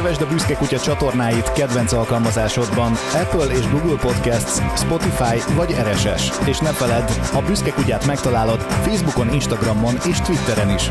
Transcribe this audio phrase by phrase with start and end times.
[0.00, 6.48] Kövesd a Büszke Kutya csatornáit kedvenc alkalmazásodban Apple és Google Podcasts, Spotify vagy RSS.
[6.48, 10.88] És ne feledd, a Büszke Kutyát megtalálod Facebookon, Instagramon és Twitteren is.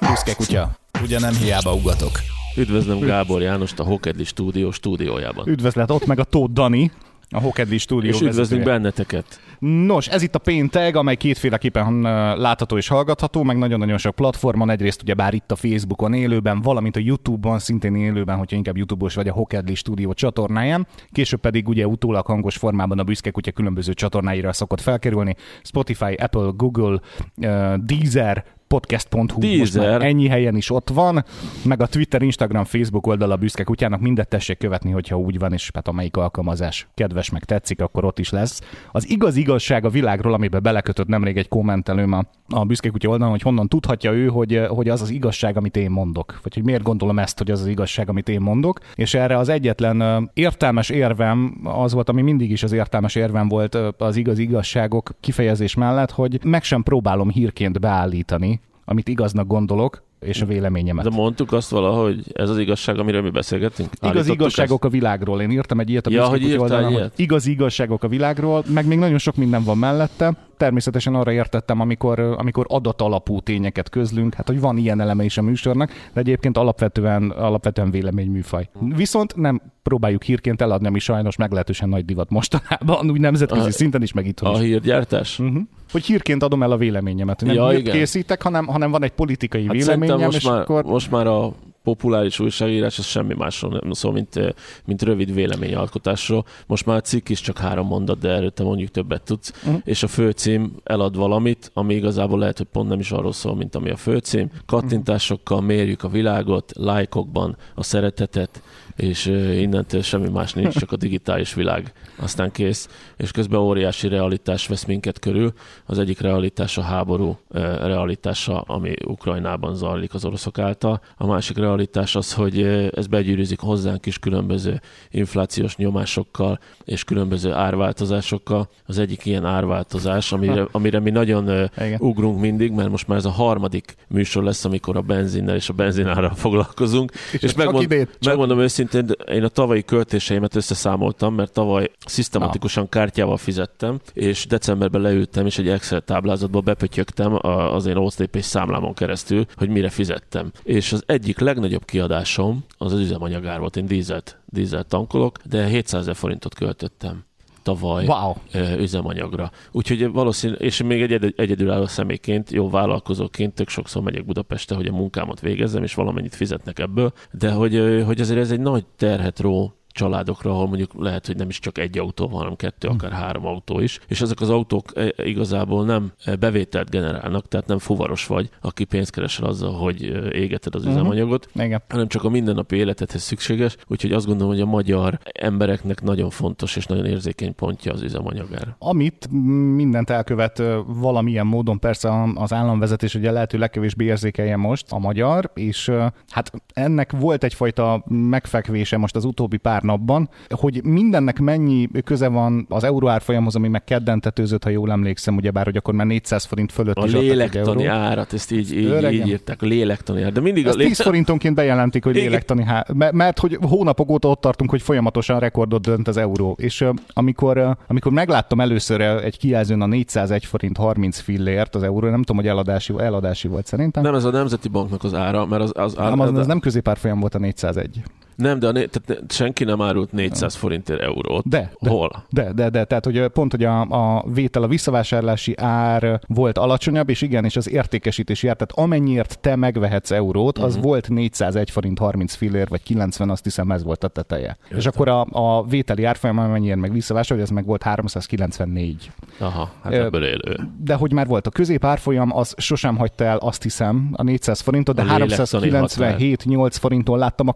[0.00, 0.70] Büszke Kutya.
[1.02, 2.10] Ugye nem hiába ugatok.
[2.56, 5.48] Üdvözlöm Gábor Jánost a Hokedli stúdió stúdiójában.
[5.48, 6.90] Üdvözlet, ott meg a Tóth Dani,
[7.30, 9.40] a Hokedli stúdió És üdvözlünk benneteket.
[9.58, 14.70] Nos, ez itt a pénteg, amely kétféleképpen ö, látható és hallgatható, meg nagyon-nagyon sok platformon,
[14.70, 19.14] egyrészt ugye bár itt a Facebookon élőben, valamint a YouTube-on szintén élőben, hogyha inkább YouTube-os
[19.14, 23.92] vagy a Hokedli stúdió csatornáján, később pedig ugye utólag hangos formában a Büszke Kutya különböző
[23.92, 27.00] csatornáira szokott felkerülni, Spotify, Apple, Google,
[27.40, 31.24] ö, Deezer, podcast.hu, most már ennyi helyen is ott van,
[31.62, 35.52] meg a Twitter, Instagram, Facebook oldal a Büszke Kutyának, mindet tessék követni, hogyha úgy van,
[35.52, 38.60] és hát amelyik alkalmazás kedves, meg tetszik, akkor ott is lesz.
[38.92, 43.32] Az igaz igazság a világról, amiben belekötött nemrég egy kommentelőm a, a Büszke Kutya oldalon,
[43.32, 46.82] hogy honnan tudhatja ő, hogy, hogy az az igazság, amit én mondok, vagy hogy miért
[46.82, 51.60] gondolom ezt, hogy az az igazság, amit én mondok, és erre az egyetlen értelmes érvem
[51.64, 56.40] az volt, ami mindig is az értelmes érvem volt az igaz igazságok kifejezés mellett, hogy
[56.44, 61.04] meg sem próbálom hírként beállítani, amit igaznak gondolok, és a véleményemet.
[61.04, 63.88] De mondtuk azt valahogy, ez az igazság, amiről mi beszélgettünk?
[64.02, 65.40] Igaz igazságok a világról.
[65.40, 67.12] Én írtam egy ilyet a Ja, hogy írtál oldalon, ilyet?
[67.14, 70.34] hogy Igaz igazságok a világról, meg még nagyon sok minden van mellette.
[70.56, 75.42] Természetesen arra értettem, amikor, amikor adatalapú tényeket közlünk, hát hogy van ilyen eleme is a
[75.42, 78.68] műsornak, de egyébként alapvetően, alapvetően véleményműfaj.
[78.80, 84.02] Viszont nem próbáljuk hírként eladni, ami sajnos meglehetősen nagy divat mostanában, úgy nemzetközi A- szinten
[84.02, 84.64] is, meg itthon A is.
[84.64, 85.38] hírgyártás?
[85.38, 85.62] Uh-huh.
[85.92, 87.40] Hogy hírként adom el a véleményemet.
[87.44, 87.94] Nem Ja, igen.
[87.94, 91.52] készítek, hanem, hanem van egy politikai Hát véleményem, most és már, akkor most már a
[91.86, 96.44] populáris újságírás az semmi másról nem szól, mint, mint rövid véleményalkotásról.
[96.66, 99.52] Most már a cikk is csak három mondat, de erről te mondjuk többet tudsz.
[99.64, 99.80] Uh-huh.
[99.84, 103.74] És a főcím elad valamit, ami igazából lehet, hogy pont nem is arról szól, mint
[103.74, 104.50] ami a főcím.
[104.66, 108.62] Kattintásokkal mérjük a világot, lájkokban a szeretetet,
[108.96, 109.26] és
[109.60, 111.92] innentől semmi más nincs, csak a digitális világ.
[112.16, 112.88] Aztán kész.
[113.16, 115.52] És közben óriási realitás vesz minket körül.
[115.86, 117.38] Az egyik realitás a háború
[117.82, 121.00] realitása, ami Ukrajnában zajlik az oroszok által.
[121.16, 122.62] A másik realitás az, hogy
[122.94, 128.68] ez begyűrűzik hozzánk is különböző inflációs nyomásokkal és különböző árváltozásokkal.
[128.86, 132.00] Az egyik ilyen árváltozás, amire, amire mi nagyon Igen.
[132.00, 135.72] ugrunk mindig, mert most már ez a harmadik műsor lesz, amikor a benzinnel és a
[135.72, 137.12] benzinárral foglalkozunk.
[137.32, 138.85] És, és megmond, megmondom őszintén,
[139.30, 145.68] én a tavalyi költéseimet összeszámoltam, mert tavaly szisztematikusan kártyával fizettem, és decemberben leültem, és egy
[145.68, 150.50] Excel táblázatba bepötyögtem az én OSTP számlámon keresztül, hogy mire fizettem.
[150.62, 153.76] És az egyik legnagyobb kiadásom az az üzemanyagár volt.
[153.76, 157.25] Én dízelt, dízelt tankolok, de 700 ezer forintot költöttem
[157.66, 158.34] tavaly wow.
[158.78, 159.50] üzemanyagra.
[159.72, 164.86] Úgyhogy valószínű, és még egy egyed- egyedülálló személyként, jó vállalkozóként tök sokszor megyek Budapestre, hogy
[164.86, 169.40] a munkámat végezzem, és valamennyit fizetnek ebből, de hogy, hogy azért ez egy nagy terhet
[169.40, 173.12] ró családokra, ahol mondjuk lehet, hogy nem is csak egy autó van, hanem kettő, akár
[173.12, 177.78] három autó is, és ezek az autók e, igazából nem e, bevételt generálnak, tehát nem
[177.78, 181.82] fuvaros vagy, aki pénzt keresel azzal, hogy ö, égeted az üzemanyagot, Igen.
[181.88, 186.76] hanem csak a mindennapi életedhez szükséges, úgyhogy azt gondolom, hogy a magyar embereknek nagyon fontos
[186.76, 188.74] és nagyon érzékeny pontja az üzemanyagár.
[188.78, 189.28] Amit
[189.76, 195.92] mindent elkövet valamilyen módon, persze az államvezetés ugye lehető legkevésbé érzékelje most a magyar, és
[196.28, 202.66] hát ennek volt egyfajta megfekvése most az utóbbi pár napban, hogy mindennek mennyi köze van
[202.68, 206.06] az euró árfolyamhoz, ami meg kedden tetőzött, ha jól emlékszem, ugye bár, hogy akkor már
[206.06, 208.02] 400 forint fölött A is lélektani eurót.
[208.02, 209.12] árat, ezt így, így, Öregem.
[209.12, 210.32] így írták, a lélektani ár.
[210.32, 212.86] De mindig a Ezt 10 forintonként bejelentik, hogy lélektani há...
[213.12, 216.56] mert, hogy hónapok óta ott tartunk, hogy folyamatosan rekordot dönt az euró.
[216.60, 222.22] És amikor, amikor megláttam először egy kijelzőn a 401 forint 30 fillért az euró, nem
[222.22, 224.02] tudom, hogy eladási, eladási volt szerintem.
[224.02, 226.60] Nem, ez a Nemzeti Banknak az ára, mert az, az, ára, nem, az, az nem
[226.60, 228.02] középárfolyam volt a 401.
[228.36, 231.48] nem, de a, né- tehát ne- senki nem árult 400 forintért eurót.
[231.48, 231.90] De, de.
[231.90, 232.24] Hol?
[232.30, 237.08] De, de, de, tehát hogy pont, hogy a, a vétel, a visszavásárlási ár volt alacsonyabb,
[237.08, 240.84] és igen, és az értékesítési ár, tehát amennyiért te megvehetsz eurót, az Mhm.
[240.84, 244.56] volt 401 forint 30 fillér, vagy 90, azt hiszem ez volt a teteje.
[244.68, 244.92] És Értem.
[244.94, 245.26] akkor a,
[245.58, 249.10] a vételi árfolyam, amennyiért meg visszavásárolja, ez meg volt 394.
[249.38, 250.56] Aha, hát ebből élő.
[250.84, 254.94] De hogy már volt a középárfolyam, az sosem hagyta el, azt hiszem, a 400 forintot,
[254.94, 257.52] de A lélektani 397-8 forinton láttam a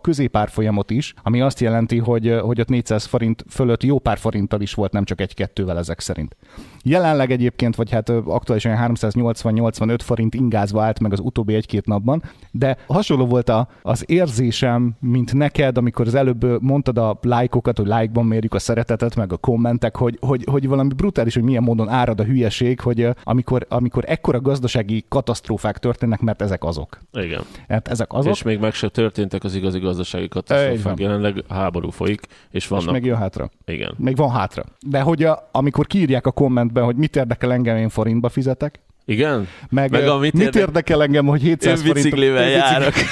[0.71, 4.75] középárfolyamot is, ami azt jelenti, hogy, hogy ott 400 forint fölött jó pár forinttal is
[4.75, 6.37] volt, nem csak egy-kettővel ezek szerint.
[6.83, 12.77] Jelenleg egyébként, vagy hát aktuálisan 380-85 forint ingázva állt meg az utóbbi egy-két napban, de
[12.87, 18.27] hasonló volt a, az érzésem, mint neked, amikor az előbb mondtad a lájkokat, hogy lájkban
[18.27, 22.21] mérjük a szeretetet, meg a kommentek, hogy, hogy, hogy valami brutális, hogy milyen módon árad
[22.21, 27.01] a hülyeség, hogy amikor, amikor ekkora gazdasági katasztrófák történnek, mert ezek azok.
[27.13, 27.43] Igen.
[27.69, 28.33] Hát ezek azok.
[28.33, 30.60] És még meg se történtek az igazi gazdasági katasztrófák.
[30.65, 30.93] Így van.
[30.93, 31.01] fog.
[31.01, 32.93] Jelenleg háború folyik, és És vannak...
[32.93, 33.51] még jön hátra.
[33.65, 33.95] Igen.
[33.99, 34.65] Még van hátra.
[34.87, 39.49] De hogy a, amikor kiírják a kommentben, hogy mit érdekel engem, én forintba fizetek, Igen?
[39.69, 41.95] meg, Meg a mit mit, érdekel- érdekel engem, hogy 700 Én forint...
[41.95, 42.95] biciklivel járok.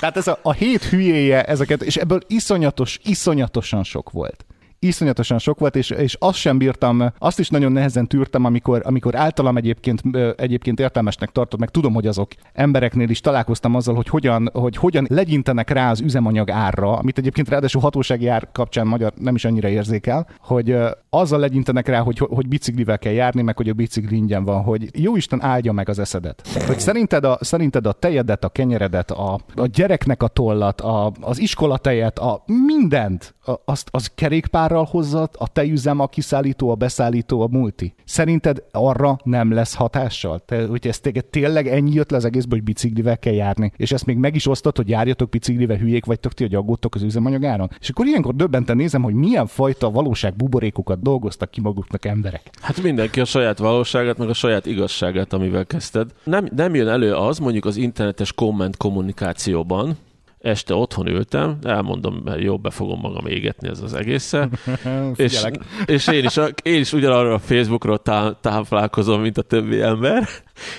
[0.00, 4.44] Tehát ez a, a hét hülyéje ezeket, és ebből iszonyatos, iszonyatosan sok volt.
[4.84, 9.14] Iszonyatosan sok volt, és, és azt sem bírtam, azt is nagyon nehezen tűrtem, amikor, amikor
[9.14, 10.02] általam egyébként,
[10.36, 15.06] egyébként értelmesnek tartott, meg tudom, hogy azok embereknél is találkoztam azzal, hogy hogyan, hogy hogyan
[15.08, 19.68] legyintenek rá az üzemanyag árra, amit egyébként ráadásul hatósági ár kapcsán magyar nem is annyira
[19.68, 20.76] érzékel, hogy
[21.18, 25.02] azzal legyintenek rá, hogy, hogy biciklivel kell járni, meg hogy a bicikli ingyen van, hogy
[25.02, 26.48] jó Isten áldja meg az eszedet.
[26.66, 31.40] Hogy szerinted a, szerinted a tejedet, a kenyeredet, a, a gyereknek a tollat, a, az
[31.40, 37.48] iskolatejet, a mindent, a, azt, az kerékpárral hozzad, a tejüzem, a kiszállító, a beszállító, a
[37.50, 37.94] multi.
[38.04, 40.38] Szerinted arra nem lesz hatással?
[40.38, 43.92] Te, hogy ez téged tényleg ennyi jött le az egészből, hogy biciklivel kell járni, és
[43.92, 47.70] ezt még meg is osztod, hogy járjatok biciklivel, hülyék vagytok ti, hogy aggódtok az üzemanyagáron.
[47.80, 52.50] És akkor ilyenkor döbbenten nézem, hogy milyen fajta valóság buborékokat dolgoztak ki maguknak emberek.
[52.60, 56.10] Hát mindenki a saját valóságát, meg a saját igazságát, amivel kezdted.
[56.24, 59.96] Nem, nem jön elő az, mondjuk az internetes komment kommunikációban,
[60.44, 64.50] este otthon ültem, elmondom, mert jobb be fogom magam égetni ez az egésszel,
[65.16, 65.42] és,
[65.86, 70.28] és én, is, én is ugyanarra a Facebookról tá, táplálkozom, mint a többi ember,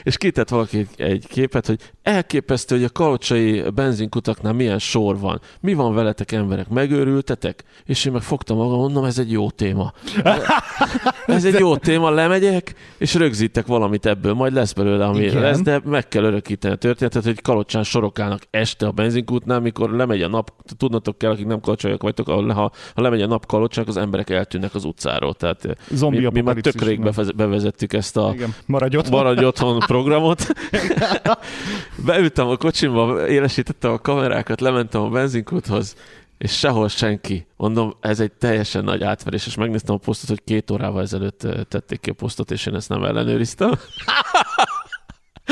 [0.03, 5.41] és kitett valaki egy, képet, hogy elképesztő, hogy a kalocsai benzinkutaknál milyen sor van.
[5.59, 6.69] Mi van veletek emberek?
[6.69, 7.63] Megőrültetek?
[7.85, 9.93] És én meg fogtam magam, mondom, ez egy jó téma.
[11.25, 15.41] Ez egy jó téma, lemegyek, és rögzítek valamit ebből, majd lesz belőle, ami Igen.
[15.41, 20.21] lesz, de meg kell örökíteni a történetet, hogy kalocsán sorokálnak este a benzinkútnál, mikor lemegy
[20.21, 23.97] a nap, tudnotok kell, akik nem kalocsaiak vagytok, ha, ha lemegy a nap kalocsán, az
[23.97, 25.33] emberek eltűnnek az utcáról.
[25.33, 29.09] Tehát eh, Zombi mi, mi már tök rég bevezettük ezt a Igen, maradj ott.
[29.09, 30.47] maradj otthon programot.
[32.05, 35.95] Beültem a kocsimba, élesítettem a kamerákat, lementem a benzinkúthoz,
[36.37, 37.47] és sehol senki.
[37.57, 41.63] Mondom, ez egy teljesen nagy átverés, és megnéztem a posztot, hogy két órával ezelőtt ö,
[41.63, 43.71] tették ki a posztot, és én ezt nem ellenőriztem.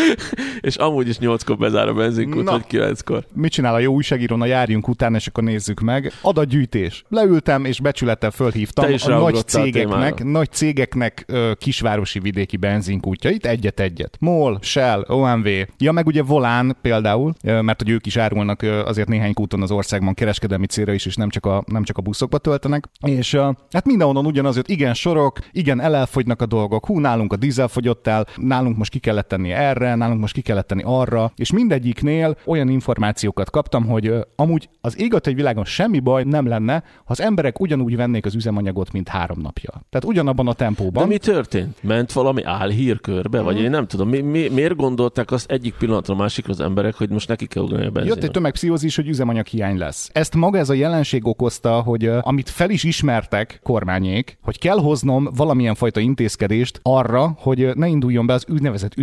[0.62, 3.26] és amúgy is nyolckor bezár a benzinkút, vagy kilenckor.
[3.34, 6.12] mit csinál a jó újságíró, na járjunk utána, és akkor nézzük meg.
[6.22, 7.04] Adatgyűjtés.
[7.10, 10.38] Leültem, és becsülettel fölhívtam a nagy a cégeknek, témára.
[10.38, 14.18] nagy cégeknek ö, kisvárosi vidéki benzinkútjait, egyet-egyet.
[14.20, 15.48] MOL, Shell, OMV,
[15.78, 19.62] ja meg ugye Volán például, ö, mert hogy ők is árulnak ö, azért néhány kúton
[19.62, 22.86] az országban kereskedelmi célra is, és nem csak a, nem csak a buszokba töltenek.
[23.02, 27.36] És ö, hát mindenhonnan ugyanaz, hogy igen sorok, igen elelfogynak a dolgok, hú, nálunk a
[27.36, 31.32] dízel fogyott el, nálunk most ki kellett tenni erre, nálunk most ki kellett tenni arra,
[31.36, 36.74] és mindegyiknél olyan információkat kaptam, hogy amúgy az ég egy világon semmi baj nem lenne,
[36.74, 39.70] ha az emberek ugyanúgy vennék az üzemanyagot, mint három napja.
[39.70, 41.04] Tehát ugyanabban a tempóban.
[41.04, 41.78] De mi történt?
[41.84, 43.42] Ment valami álhírkörbe?
[43.42, 43.64] Vagy Mhm.
[43.64, 44.10] én nem tudom.
[44.10, 47.64] Mi, mi, miért gondolták azt egyik pillanatra a másikra az emberek, hogy most neki kell
[47.64, 48.18] ugrani a benzinon?
[48.18, 50.10] Jött egy tömegpszichózis, hogy üzemanyaghiány lesz.
[50.14, 55.30] Ezt maga ez a jelenség okozta, hogy amit fel is ismertek kormányék, hogy kell hoznom
[55.36, 58.96] valamilyen fajta intézkedést arra, hogy ne induljon be az úgynevezett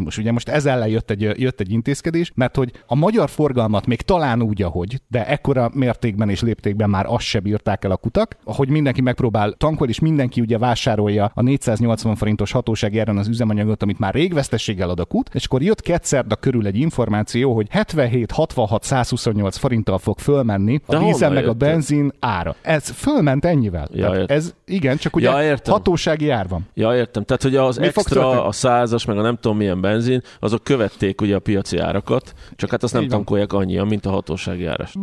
[0.00, 0.18] üzemanyagturizmus.
[0.18, 4.02] Ugye most ez ellen jött egy, jött egy intézkedés, mert hogy a magyar forgalmat még
[4.02, 8.36] talán úgy, ahogy, de ekkora mértékben és léptékben már azt se bírták el a kutak,
[8.44, 13.82] hogy mindenki megpróbál tankolni, és mindenki ugye vásárolja a 480 forintos hatósági áron az üzemanyagot,
[13.82, 17.66] amit már rég vesztességgel ad a kút, és akkor jött kétszerda körül egy információ, hogy
[17.70, 22.54] 77, 66, 128 forinttal fog fölmenni a De dízel meg a benzin ára.
[22.62, 23.88] Ez fölment ennyivel.
[23.92, 25.72] Ja, Tehát ez igen, csak ugye Ja, értem.
[25.72, 26.68] hatósági ár van.
[26.74, 27.24] Ja, értem.
[27.24, 31.20] Tehát, hogy az Mi extra, a százas, meg a nem tudom milyen benzin, azok követték
[31.20, 34.94] ugye a piaci árakat, csak hát azt nem tankolják annyian, mint a hatósági áras.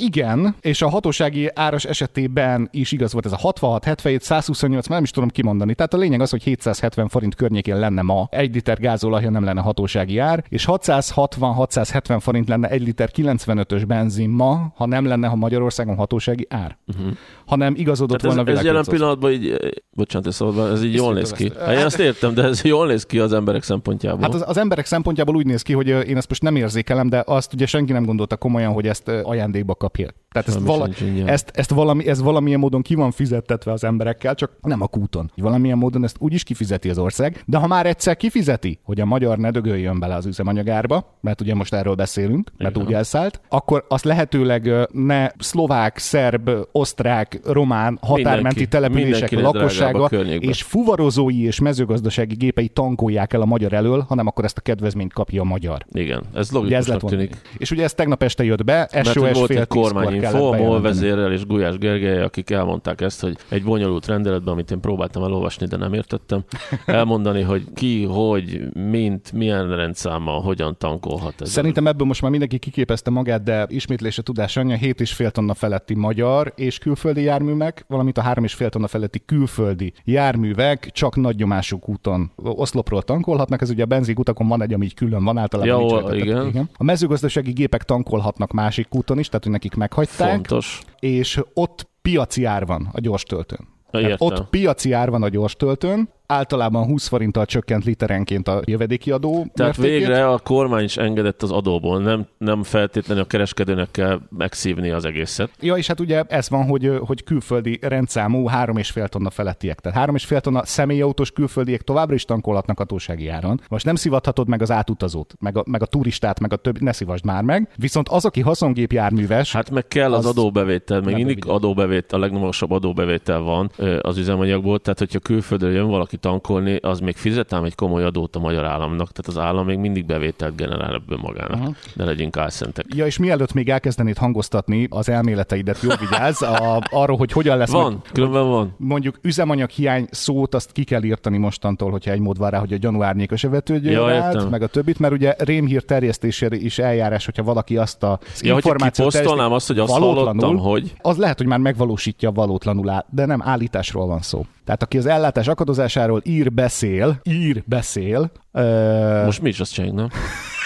[0.00, 4.94] Igen, és a hatósági áras esetében is igaz volt ez a 66, 77, 128, már
[4.94, 5.74] nem is tudom kimondani.
[5.74, 9.44] Tehát a lényeg az, hogy 770 forint környékén lenne ma egy liter gázolaj, ha nem
[9.44, 15.28] lenne hatósági ár, és 660-670 forint lenne egy liter 95-ös benzin ma, ha nem lenne
[15.28, 16.78] ha Magyarországon hatósági ár.
[16.86, 17.12] Uh-huh.
[17.46, 20.84] Hanem igazodott Tehát volna ez, a ez jelen pillanatban így, eh, bocsánat, ez, szóval, ez
[20.84, 21.52] így jól néz ki.
[21.58, 24.20] Hát én azt értem, de ez jól néz ki az emberek szempontjából.
[24.20, 27.22] Hát az, az emberek szempontjából úgy néz ki, hogy én ezt most nem érzékelem, de
[27.26, 30.08] azt ugye senki nem gondolta komolyan, hogy ezt ajándékba kapja.
[30.32, 31.28] Tehát ezt, Semmi vala, sincs ingyen.
[31.28, 35.30] ezt, ezt valami, ez valamilyen módon ki van fizettetve az emberekkel, csak nem a kúton.
[35.36, 39.04] Valamilyen módon ezt úgy is kifizeti az ország, de ha már egyszer kifizeti, hogy a
[39.04, 42.86] magyar ne dögöljön bele az üzemanyagárba, mert ugye most erről beszélünk, mert Igen.
[42.86, 50.06] úgy elszállt, akkor azt lehetőleg ne szlovák, szerb, osztrák, román határmenti Mindenki- települések a lakossága
[50.38, 55.12] és fuvarozói és mezőgazdasági gépei tankolják el a magyar elől, hanem akkor ezt a kedvezményt
[55.12, 55.84] kapja a magyar.
[55.92, 57.36] Igen, ez logikusnak tűnik.
[57.56, 60.82] És ugye ez tegnap este jött be, Mert SOS volt fél egy kormányinfó, bejelenteni.
[60.82, 65.66] vezérrel és Gulyás Gergely, akik elmondták ezt, hogy egy bonyolult rendeletben, amit én próbáltam elolvasni,
[65.66, 66.44] de nem értettem,
[66.86, 68.60] elmondani, hogy ki, hogy,
[68.90, 71.50] mint, milyen rendszámmal, hogyan tankolhat ez.
[71.50, 76.52] Szerintem ebből most már mindenki kiképezte magát, de ismétlése tudás anyja 7,5 tonna feletti magyar
[76.56, 83.02] és külföldi járművek, valamint a 3,5 tonna feletti külföldi járművek csak nagy nyomású úton oszlopról
[83.02, 83.62] tankolhatnak.
[83.62, 85.88] Ez ugye a benzinkutakon van egy, ami így külön van általában.
[85.88, 86.46] Ja, nincs igen.
[86.46, 86.70] igen.
[86.76, 90.80] A mezőgazdasági gépek tankolhatnak másik úton is, tehát hogy nekik meghagyták, Fontos.
[90.98, 93.68] és ott piaci ár van a gyors töltőn.
[93.90, 94.16] Értem.
[94.18, 99.46] ott piaci ár van a gyors töltőn, általában 20 forinttal csökkent literenként a jövedéki adó
[99.54, 100.06] Tehát mértékét.
[100.06, 105.04] végre a kormány is engedett az adóból, nem, nem feltétlenül a kereskedőnek kell megszívni az
[105.04, 105.50] egészet.
[105.60, 109.80] Ja, és hát ugye ez van, hogy, hogy külföldi rendszámú 3,5 tonna felettiek.
[109.80, 113.60] Tehát 3,5 tonna személyautós külföldiek továbbra is tankolhatnak hatósági áron.
[113.68, 116.92] Most nem szivathatod meg az átutazót, meg a, meg a turistát, meg a többi, ne
[116.92, 117.68] szívasd már meg.
[117.76, 122.70] Viszont az, aki haszongépjárműves, Hát meg kell az, Az adóbevétel, még mindig adóbevétel, a legmagasabb
[122.70, 123.70] adóbevétel van
[124.00, 128.36] az üzemanyagból, tehát hogyha külföldről jön valaki tankolni, az még fizet ám egy komoly adót
[128.36, 131.58] a magyar államnak, tehát az állam még mindig bevételt generál ebből magának.
[131.58, 131.74] Uh-huh.
[131.94, 132.84] Ne legyünk álszentek.
[132.94, 137.70] Ja, és mielőtt még elkezdenéd hangoztatni az elméleteidet, jó vigyázz, a, arról, hogy hogyan lesz
[137.70, 138.74] Van, meg- különben van.
[138.78, 142.76] mondjuk üzemanyaghiány szót azt ki kell írtani mostantól, hogyha egy mód van rá, hogy a
[142.76, 147.76] gyanúárnyéka se vetődjön Ja, meg a többit, mert ugye rémhír terjesztésére is eljárás, hogyha valaki
[147.76, 151.58] azt a Ja, hogyha információt kiposztolnám azt, hogy azt hallottam, hogy az lehet, hogy már
[151.58, 154.46] megvalósítja valótlanul, de nem állításról van szó.
[154.64, 159.96] Tehát aki az ellátás akadozásáról ír, beszél, ír, beszél, ö, most mi is azt csináljuk,
[159.98, 160.08] nem?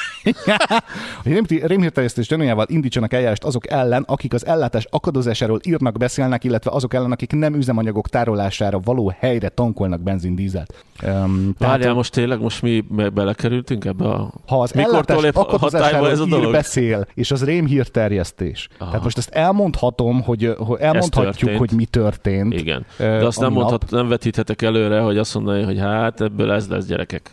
[1.25, 6.95] rémti- rémhírterjesztés gyanújával indítsanak eljárást azok ellen, akik az ellátás akadozásáról írnak, beszélnek, illetve azok
[6.95, 10.85] ellen, akik nem üzemanyagok tárolására való helyre tankolnak benzindízelt.
[11.03, 14.33] Um, Várjál, most tényleg, most mi be- belekerültünk ebbe a...
[14.47, 16.53] ha az Mikortól ellátás akadozásáról ez a ír, dolog?
[16.53, 18.69] beszél, és az rémhírterjesztés.
[18.79, 18.89] Aha.
[18.89, 22.55] Tehát most ezt elmondhatom, hogy, hogy elmondhatjuk, hogy mi történt.
[22.55, 22.87] Igen.
[22.99, 23.61] De azt a nem, nap.
[23.61, 27.33] mondhat, nem vetíthetek előre, hogy azt mondani, hogy hát ebből ez lesz gyerekek.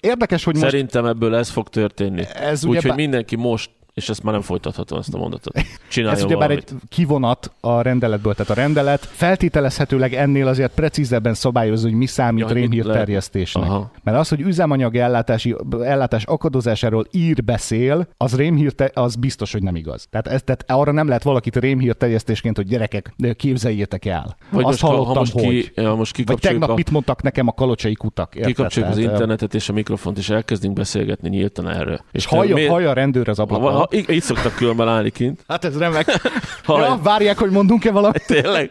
[0.00, 2.24] Érdekes, hogy most Szerintem ebből ez fog történni.
[2.64, 3.70] Úgyhogy ugyebár- mindenki most,
[4.00, 5.54] és ezt már nem folytathatom ezt a mondatot.
[5.88, 6.70] Csináljon Ez ugyebár valamit.
[6.70, 12.40] egy kivonat a rendeletből, tehát a rendelet feltételezhetőleg ennél azért precízebben szabályozza, hogy mi számít
[12.40, 13.64] Ja, hogy mit rémhírterjesztésnek.
[13.64, 13.90] Aha.
[14.02, 19.76] Mert az, hogy üzemanyag ellátási, ellátás akadozásáról ír, beszél, az rémhírte, az biztos, hogy nem
[19.76, 20.06] igaz.
[20.10, 24.36] Tehát, ez, tehát arra nem lehet valakit rémhírterjesztésként, hogy gyerekek, képzeljétek el.
[24.50, 25.42] Vagy Azt most, ha- hallottam, ha most, hogy.
[25.42, 28.34] ki, ja, most Vagy tegnap a, mit mondtak nekem a kalocsai kutak.
[28.34, 28.52] érted?
[28.54, 32.00] kikapcsoljuk az Tehát, internetet és a mikrofont, és elkezdünk beszélgetni nyíltan erről.
[32.12, 33.72] És te hallja, miért- hallja a rendőr az ha, ablakon.
[33.72, 35.44] ha, így, így szoktak különben állni kint.
[35.48, 36.20] Hát ez remek.
[36.64, 36.86] Hallja.
[36.86, 38.26] ja, várják, hogy mondunk-e valamit.
[38.26, 38.70] Tényleg.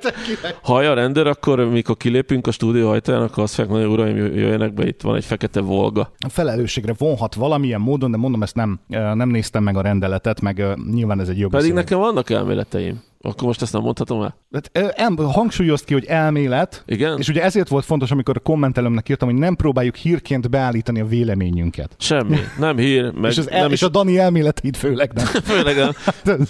[0.61, 4.73] Hallja a rendőr, akkor mikor kilépünk a stúdió ajtaján, akkor azt fogják mondani, uraim, jöjjenek
[4.73, 6.11] be, itt van egy fekete Volga.
[6.25, 10.63] A felelősségre vonhat valamilyen módon, de mondom, ezt nem, nem néztem meg a rendeletet, meg
[10.91, 11.83] nyilván ez egy jogi Pedig szöveg.
[11.83, 13.01] nekem vannak elméleteim.
[13.21, 14.37] Akkor most ezt nem mondhatom el?
[14.53, 17.17] Hát, ö, em, hangsúlyozt ki, hogy elmélet, Igen?
[17.17, 21.05] és ugye ezért volt fontos, amikor a kommentelőmnek írtam, hogy nem próbáljuk hírként beállítani a
[21.05, 21.95] véleményünket.
[21.97, 22.37] Semmi.
[22.59, 25.25] Nem hír, meg és, az el, nem és is a Dani elméleteit főleg nem.
[25.53, 25.93] Főleg a,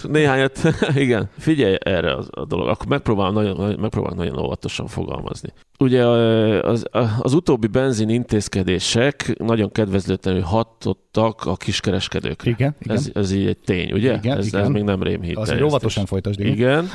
[0.08, 0.60] néhányat,
[0.94, 1.28] igen.
[1.38, 5.48] Figyelj erre a, a dolog, akkor megpróbálom nagyon, megpróbálom nagyon óvatosan fogalmazni.
[5.78, 6.84] Ugye az,
[7.20, 12.50] az utóbbi benzin intézkedések nagyon kedvezőtlenül hatottak a kiskereskedőkre.
[12.50, 12.96] Igen, igen.
[12.96, 14.14] Ez, ez így egy tény, ugye?
[14.14, 14.60] Igen, ez, igen.
[14.60, 15.34] ez még nem rémhit.
[15.34, 15.62] Terjesztés.
[15.62, 16.52] óvatosan folytasd, igen.
[16.52, 16.90] Igen.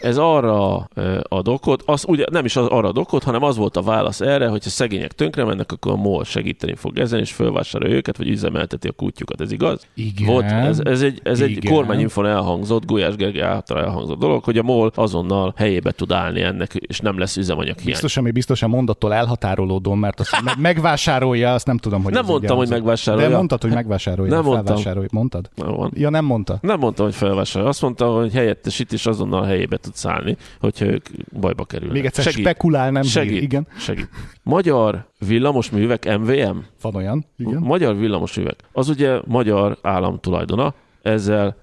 [0.00, 0.45] Ez arra
[0.94, 3.82] ö, ad okot, az ugye nem is az, arra ad okot, hanem az volt a
[3.82, 8.16] válasz erre, hogyha szegények tönkre mennek, akkor a MOL segíteni fog ezen, és fölvásárolja őket,
[8.16, 9.40] vagy üzemelteti a kutyukat.
[9.40, 9.86] Ez igaz?
[9.94, 10.26] Igen.
[10.26, 11.72] Volt, ez, ez egy, ez egy Igen.
[11.72, 16.74] kormányinfon elhangzott, Gulyás Gergely által elhangzott dolog, hogy a MOL azonnal helyébe tud állni ennek,
[16.74, 17.86] és nem lesz üzemanyag hiány.
[17.86, 22.30] Biztosan, még biztosan mondattól elhatárolódom, mert azt meg- megvásárolja, azt nem tudom, hogy Nem egy
[22.30, 23.28] mondtam, hogy megvásárolja.
[23.28, 24.34] De mondtad, hogy megvásárolja.
[24.34, 24.82] Nem mondtam.
[25.10, 25.50] Mondtad?
[25.54, 25.90] Nem.
[25.94, 26.58] Ja, nem mondta.
[26.60, 27.68] nem mondtam, hogy felvásárolja.
[27.68, 29.94] Azt mondta, hogy helyettesít, és azonnal helyébe tud
[30.36, 31.06] szállni, hogyha ők
[31.40, 31.96] bajba kerülnek.
[31.96, 32.40] Még egyszer Segít.
[32.40, 33.32] spekulál, nem Segít.
[33.32, 33.42] hír.
[33.42, 34.08] Igen, Segít.
[34.42, 36.56] Magyar villamosművek MVM?
[36.80, 37.26] van olyan.
[37.36, 37.62] Igen.
[37.62, 38.56] Magyar villamosművek.
[38.72, 41.56] Az ugye magyar állam tulajdona, ezzel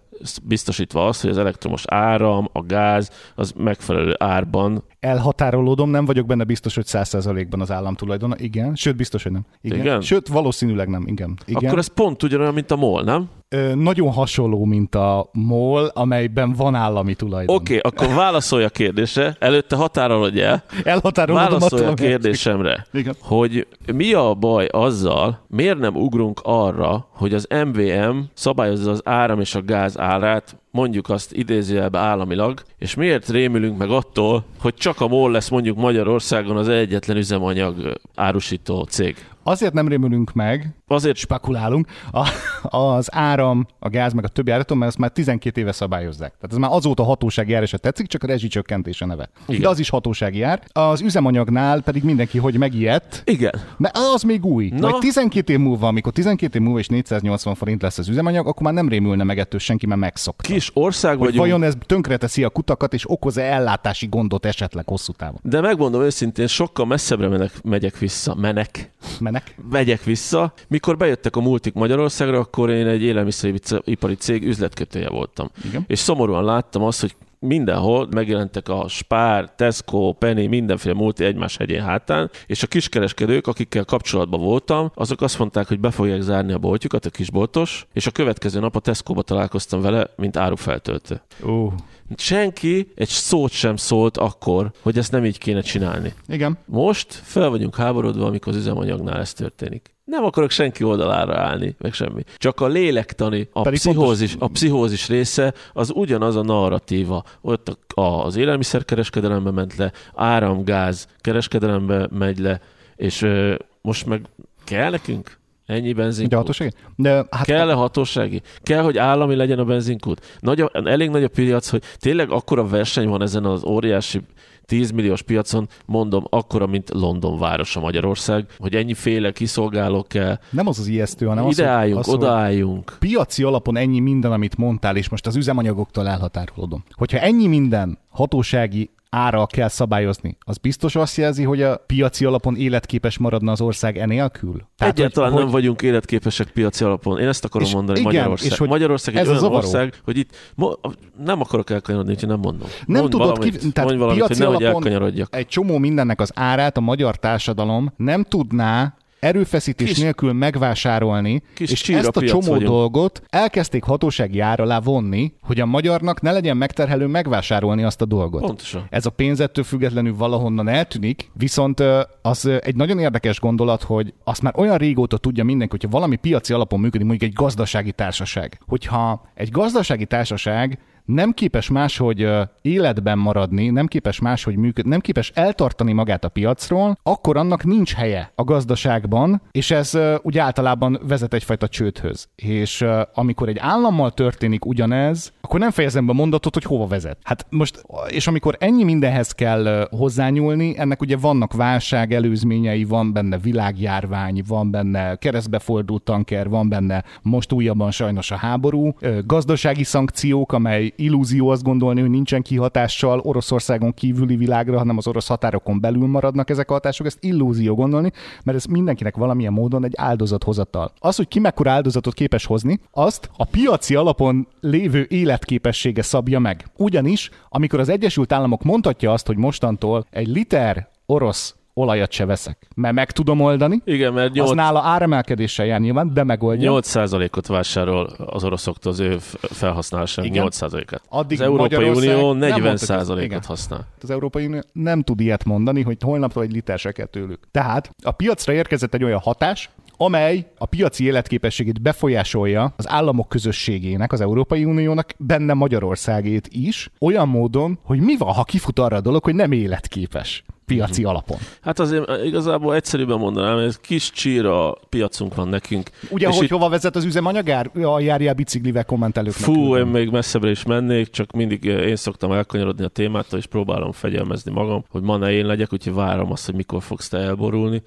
[0.44, 4.84] biztosítva azt, hogy az elektromos áram, a gáz, az megfelelő árban.
[5.00, 8.36] Elhatárolódom, nem vagyok benne biztos, hogy 100%-ban az állam tulajdona.
[8.38, 9.46] Igen, sőt, biztos, hogy nem.
[9.62, 9.80] Igen.
[9.80, 10.02] Igen?
[10.02, 11.04] Sőt, valószínűleg nem.
[11.08, 11.38] Igen.
[11.46, 11.66] Igen.
[11.66, 13.30] Akkor ez pont ugyanolyan, mint a MOL, nem?
[13.76, 17.56] Nagyon hasonló, mint a MOL, amelyben van állami tulajdon.
[17.56, 23.16] Oké, okay, akkor válaszolj a kérdésre, előtte határolod el, Elhatárolódom válaszolj a kérdésemre, Igen.
[23.22, 29.40] hogy mi a baj azzal, miért nem ugrunk arra, hogy az MVM szabályozza az áram
[29.40, 35.02] és a gáz árát mondjuk azt idézőjelbe államilag, és miért rémülünk meg attól, hogy csak
[35.02, 39.16] a MOL lesz mondjuk Magyarországon az egyetlen üzemanyag árusító cég?
[39.44, 42.30] Azért nem rémülünk meg, Azért spekulálunk, a,
[42.78, 46.34] az áram, a gáz, meg a többi áraton, mert ezt már 12 éve szabályozzák.
[46.34, 49.30] Tehát ez már azóta hatósági ár, se tetszik, csak a rezsicsökkentése neve.
[49.48, 49.62] Igen.
[49.62, 50.62] De az is hatósági ár.
[50.72, 54.70] Az üzemanyagnál pedig mindenki, hogy megijedt, igen, mert az még új.
[54.70, 54.90] Na.
[54.90, 58.62] Majd 12 év múlva, amikor 12 év múlva és 480 forint lesz az üzemanyag, akkor
[58.62, 60.54] már nem rémülne meg ettől senki, mert megszokta.
[60.64, 65.12] Kis ország hogy vagyunk, vajon ez tönkreteszi a kutakat, és okoz-e ellátási gondot esetleg hosszú
[65.12, 65.40] távon?
[65.44, 69.56] de megmondom őszintén, sokkal messzebbre menek, megyek vissza, menek, Menek?
[69.70, 70.54] megyek vissza.
[70.68, 75.50] Mikor bejöttek a multik Magyarországra, akkor én egy élelmiszeripari cég üzletkötője voltam.
[75.64, 75.84] Igen.
[75.88, 81.82] És szomorúan láttam azt, hogy mindenhol megjelentek a Spár, Tesco, Penny, mindenféle multi egymás hegyén
[81.82, 86.58] hátán, és a kiskereskedők, akikkel kapcsolatban voltam, azok azt mondták, hogy be fogják zárni a
[86.58, 91.22] boltjukat, a kisboltos, és a következő nap a Tesco-ba találkoztam vele, mint árufeltöltő.
[91.46, 91.72] Ó,
[92.18, 96.14] Senki egy szót sem szólt akkor, hogy ezt nem így kéne csinálni.
[96.28, 96.58] igen.
[96.66, 99.93] Most fel vagyunk háborodva, amikor az üzemanyagnál ez történik.
[100.04, 102.24] Nem akarok senki oldalára állni, meg semmi.
[102.38, 107.24] Csak a lélektani, a, Pedig pszichózis, a pszichózis része, az ugyanaz a narratíva.
[107.42, 112.62] Ott a- az élelmiszerkereskedelembe ment le, áram-gáz kereskedelembe megy le,
[112.96, 114.22] és ö, most meg
[114.64, 116.32] kell nekünk ennyi benzinkút?
[116.32, 116.72] De hatósági?
[116.96, 118.42] De hát Kell-e hatósági?
[118.62, 120.38] Kell, hogy állami legyen a benzinkút?
[120.40, 124.22] Nagy a, elég nagy a piac, hogy tényleg akkora verseny van ezen az óriási
[124.66, 130.40] 10 milliós piacon, mondom, akkora, mint London városa Magyarország, hogy ennyi féle kiszolgáló kell.
[130.50, 132.96] nem az az ijesztő, hanem az, Ide hogy- álljunk, az, oda álljunk.
[133.00, 136.84] piaci alapon ennyi minden, amit mondtál, és most az üzemanyagoktól elhatárolodom.
[136.92, 142.56] Hogyha ennyi minden hatósági ára kell szabályozni, az biztos azt jelzi, hogy a piaci alapon
[142.56, 144.62] életképes maradna az ország enélkül?
[144.78, 147.20] Tehát, Egyáltalán hogy, nem vagyunk életképesek piaci alapon.
[147.20, 148.52] Én ezt akarom És mondani igen, Magyarország.
[148.52, 150.80] és hogy Magyarország egy ez olyan ország, hogy itt mo-
[151.24, 152.68] nem akarok elkanyarodni, úgyhogy nem mondom.
[152.86, 155.36] Nem Mondj tudod valamit, ki, tehát mondj valamit, hogy piaci nehogy alapon elkanyarodjak.
[155.36, 161.72] egy csomó mindennek az árát a magyar társadalom nem tudná erőfeszítés Kis- nélkül megvásárolni, kis
[161.72, 162.70] és ezt a csomó vagyunk.
[162.70, 168.06] dolgot elkezdték hatósági ár alá vonni, hogy a magyarnak ne legyen megterhelő megvásárolni azt a
[168.06, 168.42] dolgot.
[168.42, 168.88] Pontosan.
[168.90, 171.84] Ez a pénzettől függetlenül valahonnan eltűnik, viszont
[172.22, 176.54] az egy nagyon érdekes gondolat, hogy azt már olyan régóta tudja mindenki, hogyha valami piaci
[176.54, 178.60] alapon működik, mondjuk egy gazdasági társaság.
[178.68, 182.28] Hogyha egy gazdasági társaság nem képes máshogy
[182.62, 187.94] életben maradni, nem képes máshogy működni, nem képes eltartani magát a piacról, akkor annak nincs
[187.94, 192.28] helye a gazdaságban, és ez ugye általában vezet egyfajta csődhöz.
[192.36, 197.18] És amikor egy állammal történik ugyanez, akkor nem fejezem be a mondatot, hogy hova vezet.
[197.24, 203.38] Hát most, és amikor ennyi mindenhez kell hozzányúlni, ennek ugye vannak válság előzményei, van benne
[203.38, 210.93] világjárvány, van benne keresztbefordult tanker, van benne most újabban sajnos a háború, gazdasági szankciók, amely
[210.96, 216.50] illúzió azt gondolni, hogy nincsen kihatással Oroszországon kívüli világra, hanem az orosz határokon belül maradnak
[216.50, 218.12] ezek a hatások, ezt illúzió gondolni,
[218.44, 220.92] mert ez mindenkinek valamilyen módon egy áldozathozatal.
[221.00, 226.66] Az, hogy ki mekkora áldozatot képes hozni, azt a piaci alapon lévő életképessége szabja meg.
[226.78, 232.68] Ugyanis, amikor az Egyesült Államok mondhatja azt, hogy mostantól egy liter orosz olajat se veszek,
[232.76, 236.72] mert meg tudom oldani, Igen, mert az 8, nála áremelkedéssel jár nyilván, de megoldja.
[236.82, 240.48] 8%-ot vásárol az oroszoktól az ő f- felhasználásának Igen.
[240.52, 241.02] 8%-át.
[241.10, 243.42] Addig az Európai Unió nem mondta, hogy ez- 40%-ot igen.
[243.48, 243.88] használ.
[244.02, 247.40] Az Európai Unió nem tud ilyet mondani, hogy holnaptól egy liter se kell tőlük.
[247.52, 254.12] Tehát a piacra érkezett egy olyan hatás, amely a piaci életképességét befolyásolja az államok közösségének,
[254.12, 259.02] az Európai Uniónak, benne Magyarországét is, olyan módon, hogy mi van, ha kifut arra a
[259.02, 260.44] dolog, hogy nem életképes
[260.76, 261.38] piaci alapon.
[261.62, 265.90] Hát azért igazából egyszerűbben mondanám, hogy ez kis csíra piacunk van nekünk.
[266.10, 267.70] Ugye, És hogy itt- hova vezet az üzemanyagár?
[267.84, 269.44] A járjál biciklivel kommentelőknek.
[269.44, 273.46] Fú, én még messzebbre is mennék, csak mindig eh, én szoktam elkanyarodni a témától, és
[273.46, 277.18] próbálom fegyelmezni magam, hogy ma ne én legyek, úgyhogy várom azt, hogy mikor fogsz te
[277.18, 277.82] elborulni.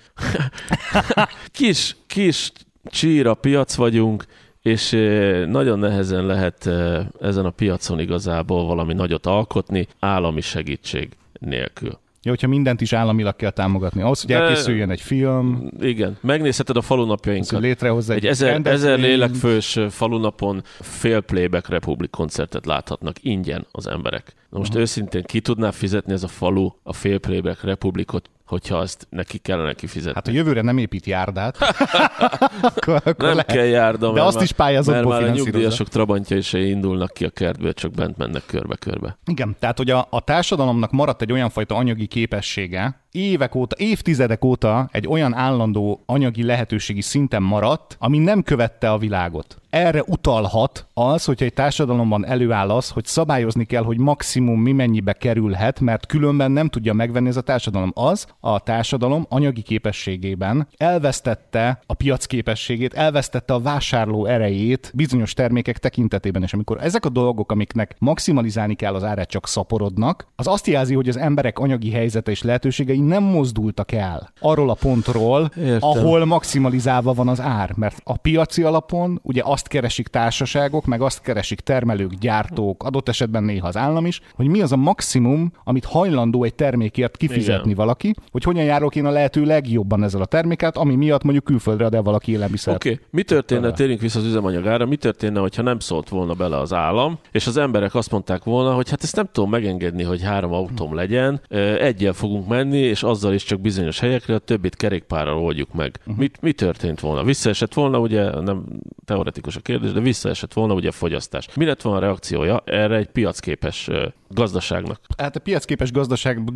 [1.52, 2.52] kis, kis
[2.84, 4.24] csíra piac vagyunk,
[4.62, 11.08] és eh, nagyon nehezen lehet eh, ezen a piacon igazából valami nagyot alkotni állami segítség
[11.38, 11.98] nélkül.
[12.26, 14.02] Ja, hogyha mindent is államilag kell támogatni.
[14.02, 17.60] Ahhoz, hogy elkészüljön egy film, Igen, megnézheted a falunapjainkat.
[17.60, 24.34] létrehozza egy, Egy ezer, ezer lélekfős falunapon fél playback republik koncertet láthatnak ingyen az emberek.
[24.50, 24.82] Na most uh-huh.
[24.82, 29.72] őszintén ki tudná fizetni ez a falu a fél playback republikot, hogyha azt neki kellene
[29.72, 30.14] kifizetni?
[30.14, 31.56] Hát a jövőre nem épít járdát.
[32.76, 33.46] akkor, akkor nem lehet.
[33.46, 37.30] kell járda, De azt is pályázatból mert már a nyugdíjasok trabantjai se indulnak ki a
[37.30, 39.18] kertből, csak bent mennek körbe-körbe.
[39.24, 44.44] Igen, tehát hogy a, a társadalomnak maradt egy olyan fajta anyagi képessége, évek óta, évtizedek
[44.44, 50.86] óta egy olyan állandó anyagi lehetőségi szinten maradt, ami nem követte a világot erre utalhat
[50.94, 56.06] az, hogyha egy társadalomban előáll az, hogy szabályozni kell, hogy maximum mi mennyibe kerülhet, mert
[56.06, 57.90] különben nem tudja megvenni ez a társadalom.
[57.94, 65.78] Az a társadalom anyagi képességében elvesztette a piac képességét, elvesztette a vásárló erejét bizonyos termékek
[65.78, 70.66] tekintetében, és amikor ezek a dolgok, amiknek maximalizálni kell az árát, csak szaporodnak, az azt
[70.66, 75.88] jelzi, hogy az emberek anyagi helyzete és lehetőségei nem mozdultak el arról a pontról, Értem.
[75.88, 81.20] ahol maximalizálva van az ár, mert a piaci alapon ugye azt keresik társaságok, meg azt
[81.20, 85.84] keresik termelők, gyártók, adott esetben néha az állam is, hogy mi az a maximum, amit
[85.84, 87.76] hajlandó egy termékért kifizetni Igen.
[87.76, 91.84] valaki, hogy hogyan járok én a lehető legjobban ezzel a terméket, ami miatt mondjuk külföldre
[91.84, 92.74] ad el valaki élelmiszer.
[92.74, 93.04] Oké, okay.
[93.10, 97.18] mi történne, térjünk vissza az üzemanyagára, mi történne, hogyha nem szólt volna bele az állam,
[97.32, 100.94] és az emberek azt mondták volna, hogy hát ezt nem tudom megengedni, hogy három autóm
[100.94, 101.40] legyen,
[101.78, 105.98] egyel fogunk menni, és azzal is csak bizonyos helyekre, a többit kerékpárral oldjuk meg.
[106.00, 106.16] Uh-huh.
[106.16, 107.24] Mit, mi történt volna?
[107.24, 108.64] Visszaesett volna, ugye nem
[109.04, 111.48] teoretikus a kérdés, de visszaesett volna ugye a fogyasztás.
[111.54, 113.90] Mi lett volna a reakciója erre egy piacképes
[114.28, 115.00] gazdaságnak?
[115.18, 116.52] Hát a piacképes gazdaság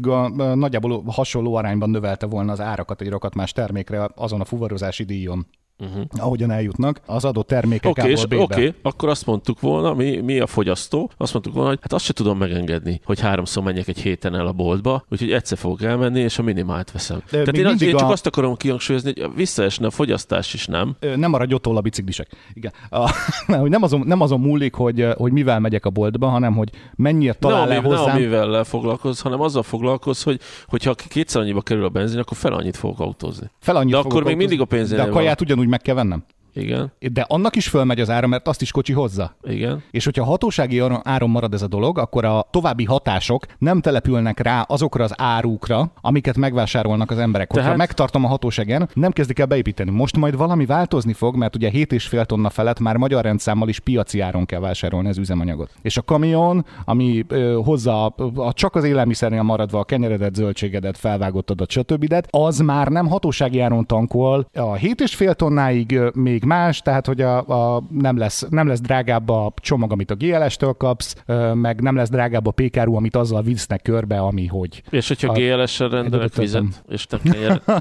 [0.54, 5.46] nagyjából hasonló arányban növelte volna az árakat egy rakat más termékre azon a fuvarozási díjon
[5.80, 6.02] uh-huh.
[6.16, 10.46] ahogyan eljutnak az adott termékek okay, oké, okay, akkor azt mondtuk volna, mi, mi a
[10.46, 14.34] fogyasztó, azt mondtuk volna, hogy hát azt se tudom megengedni, hogy háromszor menjek egy héten
[14.34, 17.18] el a boltba, úgyhogy egyszer fogok elmenni, és a minimált veszem.
[17.18, 18.12] De Tehát én, az, én csak a...
[18.12, 20.96] azt akarom kihangsúlyozni, hogy visszaesne a fogyasztás is, nem?
[21.16, 22.28] Nem maradj ott a biciklisek.
[22.52, 22.72] Igen.
[22.90, 23.10] A,
[23.60, 27.32] hogy nem, azon, nem azon múlik, hogy, hogy mivel megyek a boltba, hanem hogy mennyire
[27.32, 28.06] talál ne, le hozzám.
[28.06, 32.52] Nem mivel foglalkoz, hanem azzal foglalkoz, hogy hogyha kétszer annyiba kerül a benzin, akkor fel
[32.52, 33.50] annyit fogok autózni.
[33.58, 35.94] Fel annyit de akkor autózni, még mindig a pénzén De a kaját ugyanúgy meg kell
[35.94, 36.24] vennem.
[36.54, 36.92] Igen.
[37.12, 39.36] De annak is fölmegy az ára, mert azt is kocsi hozza.
[39.42, 39.82] Igen.
[39.90, 44.60] És hogyha hatósági áron marad ez a dolog, akkor a további hatások nem települnek rá
[44.60, 47.48] azokra az árukra, amiket megvásárolnak az emberek.
[47.48, 47.62] Tehát...
[47.62, 49.90] Hogyha megtartom a hatóságen, nem kezdik el beépíteni.
[49.90, 54.20] Most majd valami változni fog, mert ugye 7,5 tonna felett már magyar rendszámmal is piaci
[54.20, 55.70] áron kell vásárolni az üzemanyagot.
[55.82, 60.98] És a kamion, ami ö, hozza a, a, csak az élelmiszernél maradva a kenyeredet, zöldségedet,
[60.98, 62.14] felvágottadat, stb.
[62.30, 64.46] az már nem hatósági áron tankol.
[64.54, 69.28] A 7,5 tonnáig még még más, tehát hogy a, a nem, lesz, nem lesz drágább
[69.28, 71.16] a csomag, amit a GLS-től kapsz,
[71.54, 74.82] meg nem lesz drágább a pékáru, amit azzal visznek körbe, ami hogy.
[74.90, 77.60] És hogyha GLS-sel rendelek vizet, és nem kell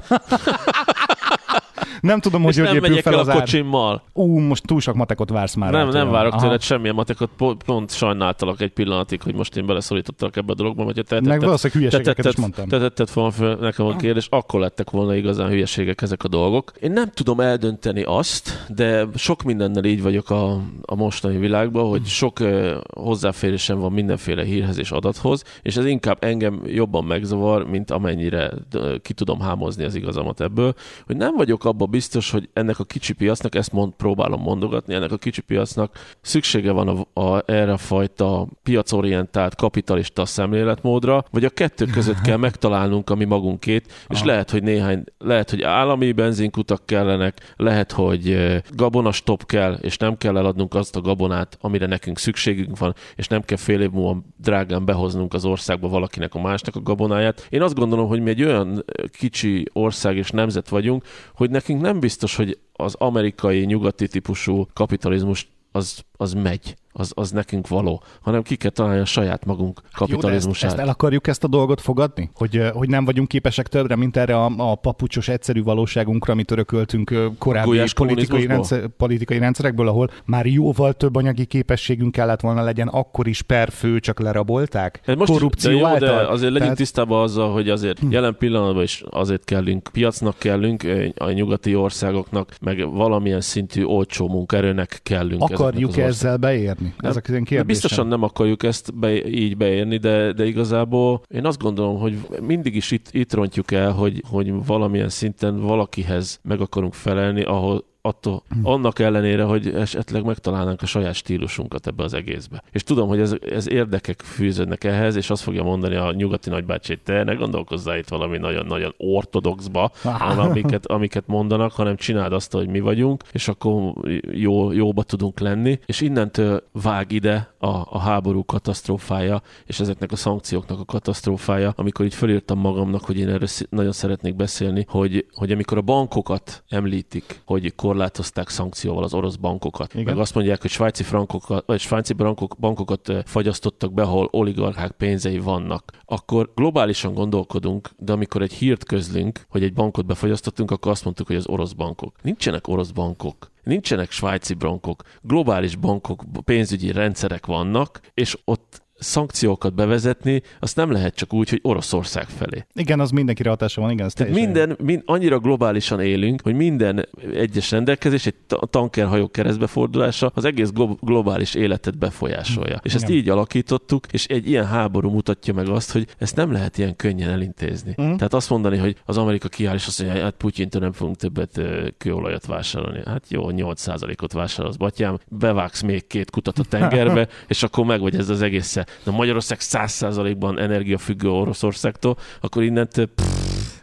[2.00, 4.02] nem tudom, hogy hogy épül fel az a kocsimmal.
[4.12, 5.72] Ú, most túl sok matekot vársz már.
[5.72, 6.42] Nem, nem várok Aha.
[6.42, 7.30] tőled semmilyen matekot,
[7.64, 11.82] pont sajnáltalak egy pillanatig, hogy most én beleszorítottak ebbe a dologba, hogy te Meg valószínűleg
[11.82, 12.68] hülyeségeket is mondtam.
[12.68, 16.72] Te tetted volna föl nekem a kérdés, akkor lettek volna igazán hülyeségek ezek a dolgok.
[16.80, 22.06] Én nem tudom eldönteni azt, de sok mindennel így vagyok a, a mostani világban, hogy
[22.06, 27.90] sok uh, hozzáférésem van mindenféle hírhez és adathoz, és ez inkább engem jobban megzavar, mint
[27.90, 30.74] amennyire uh, ki tudom hámozni az igazamat ebből,
[31.06, 35.12] hogy nem vagyok abban biztos, hogy ennek a kicsi piacnak, ezt mond, próbálom mondogatni, ennek
[35.12, 41.50] a kicsi piacnak szüksége van a, a, erre a fajta piacorientált kapitalista szemléletmódra, vagy a
[41.50, 44.26] kettő között kell megtalálnunk a mi magunkét, és Aha.
[44.26, 48.36] lehet, hogy néhány, lehet, hogy állami benzinkutak kellenek, lehet, hogy
[48.70, 53.42] gabonastop kell, és nem kell eladnunk azt a gabonát, amire nekünk szükségünk van, és nem
[53.42, 57.46] kell fél év múlva drágán behoznunk az országba valakinek a másnak a gabonáját.
[57.50, 62.00] Én azt gondolom, hogy mi egy olyan kicsi ország és nemzet vagyunk, hogy nekünk nem
[62.00, 68.42] biztos, hogy az amerikai nyugati típusú kapitalizmus az, az megy az, az nekünk való, hanem
[68.42, 70.62] ki kell találni a saját magunk kapitalizmusát.
[70.62, 72.30] Jó, ezt, ezt el akarjuk ezt a dolgot fogadni?
[72.34, 77.14] Hogy, hogy nem vagyunk képesek többre, mint erre a, a papucsos egyszerű valóságunkra, amit örököltünk
[77.38, 83.28] korábbi politikai, rendszer, politikai rendszerekből, ahol már jóval több anyagi képességünk kellett volna legyen, akkor
[83.28, 85.00] is per fő csak lerabolták?
[85.04, 86.08] Hát most Korrupció de jó, által?
[86.08, 86.76] de azért legyünk Tehát...
[86.76, 88.10] tisztában azzal, hogy azért hm.
[88.10, 90.86] jelen pillanatban is azért kellünk, piacnak kellünk,
[91.16, 95.42] a nyugati országoknak, meg valamilyen szintű olcsó munkaerőnek kellünk.
[95.42, 96.89] Akarjuk ezzel beérni?
[96.96, 97.08] Beérni?
[97.08, 97.66] Ezek az kérdésem.
[97.66, 102.76] Biztosan nem akarjuk ezt be, így beérni, de, de igazából én azt gondolom, hogy mindig
[102.76, 108.42] is itt, itt rontjuk el, hogy, hogy valamilyen szinten valakihez meg akarunk felelni, ahol, attól,
[108.62, 112.62] annak ellenére, hogy esetleg megtalálnánk a saját stílusunkat ebbe az egészbe.
[112.72, 116.92] És tudom, hogy ez, ez érdekek fűződnek ehhez, és azt fogja mondani a nyugati nagybácsi,
[116.92, 119.90] hogy te ne gondolkozzál itt valami nagyon-nagyon ortodoxba,
[120.38, 123.92] amiket, amiket mondanak, hanem csináld azt, hogy mi vagyunk, és akkor
[124.32, 130.16] jó, jóba tudunk lenni, és innentől vág ide a, a háború katasztrófája, és ezeknek a
[130.16, 135.52] szankcióknak a katasztrófája, amikor így fölírtam magamnak, hogy én erről nagyon szeretnék beszélni, hogy, hogy
[135.52, 139.94] amikor a bankokat említik, hogy korlátozták szankcióval az orosz bankokat.
[139.94, 140.04] Igen.
[140.04, 145.38] Meg azt mondják, hogy svájci frankokat, vagy svájci bankok, bankokat fagyasztottak be, ahol oligarchák pénzei
[145.38, 145.92] vannak.
[146.04, 151.26] Akkor globálisan gondolkodunk, de amikor egy hírt közlünk, hogy egy bankot befagyasztottunk, akkor azt mondtuk,
[151.26, 152.16] hogy az orosz bankok.
[152.22, 153.50] Nincsenek orosz bankok.
[153.62, 161.14] Nincsenek svájci bankok, globális bankok, pénzügyi rendszerek vannak, és ott szankciókat bevezetni, azt nem lehet
[161.14, 162.64] csak úgy, hogy Oroszország felé.
[162.74, 167.08] Igen, az mindenkire hatása van, igen, ez Tehát minden, mind, annyira globálisan élünk, hogy minden
[167.34, 172.80] egyes rendelkezés, egy ta- tankerhajó keresztbefordulása az egész glo- globális életet befolyásolja.
[172.82, 173.16] És ezt Igen.
[173.16, 177.30] így alakítottuk, és egy ilyen háború mutatja meg azt, hogy ezt nem lehet ilyen könnyen
[177.30, 177.94] elintézni.
[177.96, 178.14] Mhm.
[178.14, 181.16] Tehát azt mondani, hogy az Amerika kiáll, és azt mondja, hogy hát Putyintől nem fogunk
[181.16, 181.60] többet
[181.98, 183.00] kőolajat vásárolni.
[183.06, 188.16] Hát jó, 8%-ot vásárolsz, batyám, bevágsz még két kutat a tengerbe, és akkor meg vagy
[188.16, 188.76] ez az egész.
[189.02, 193.10] De Magyarország 100%-ban energiafüggő Oroszországtól, akkor innentől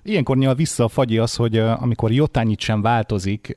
[0.03, 3.53] Ilyenkor nyilván vissza a fagyi az, hogy amikor Jotányit sem változik,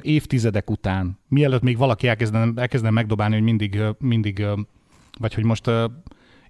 [0.00, 4.46] évtizedek után, mielőtt még valaki elkezdene, elkezdene megdobálni, hogy mindig, mindig
[5.18, 5.70] vagy hogy most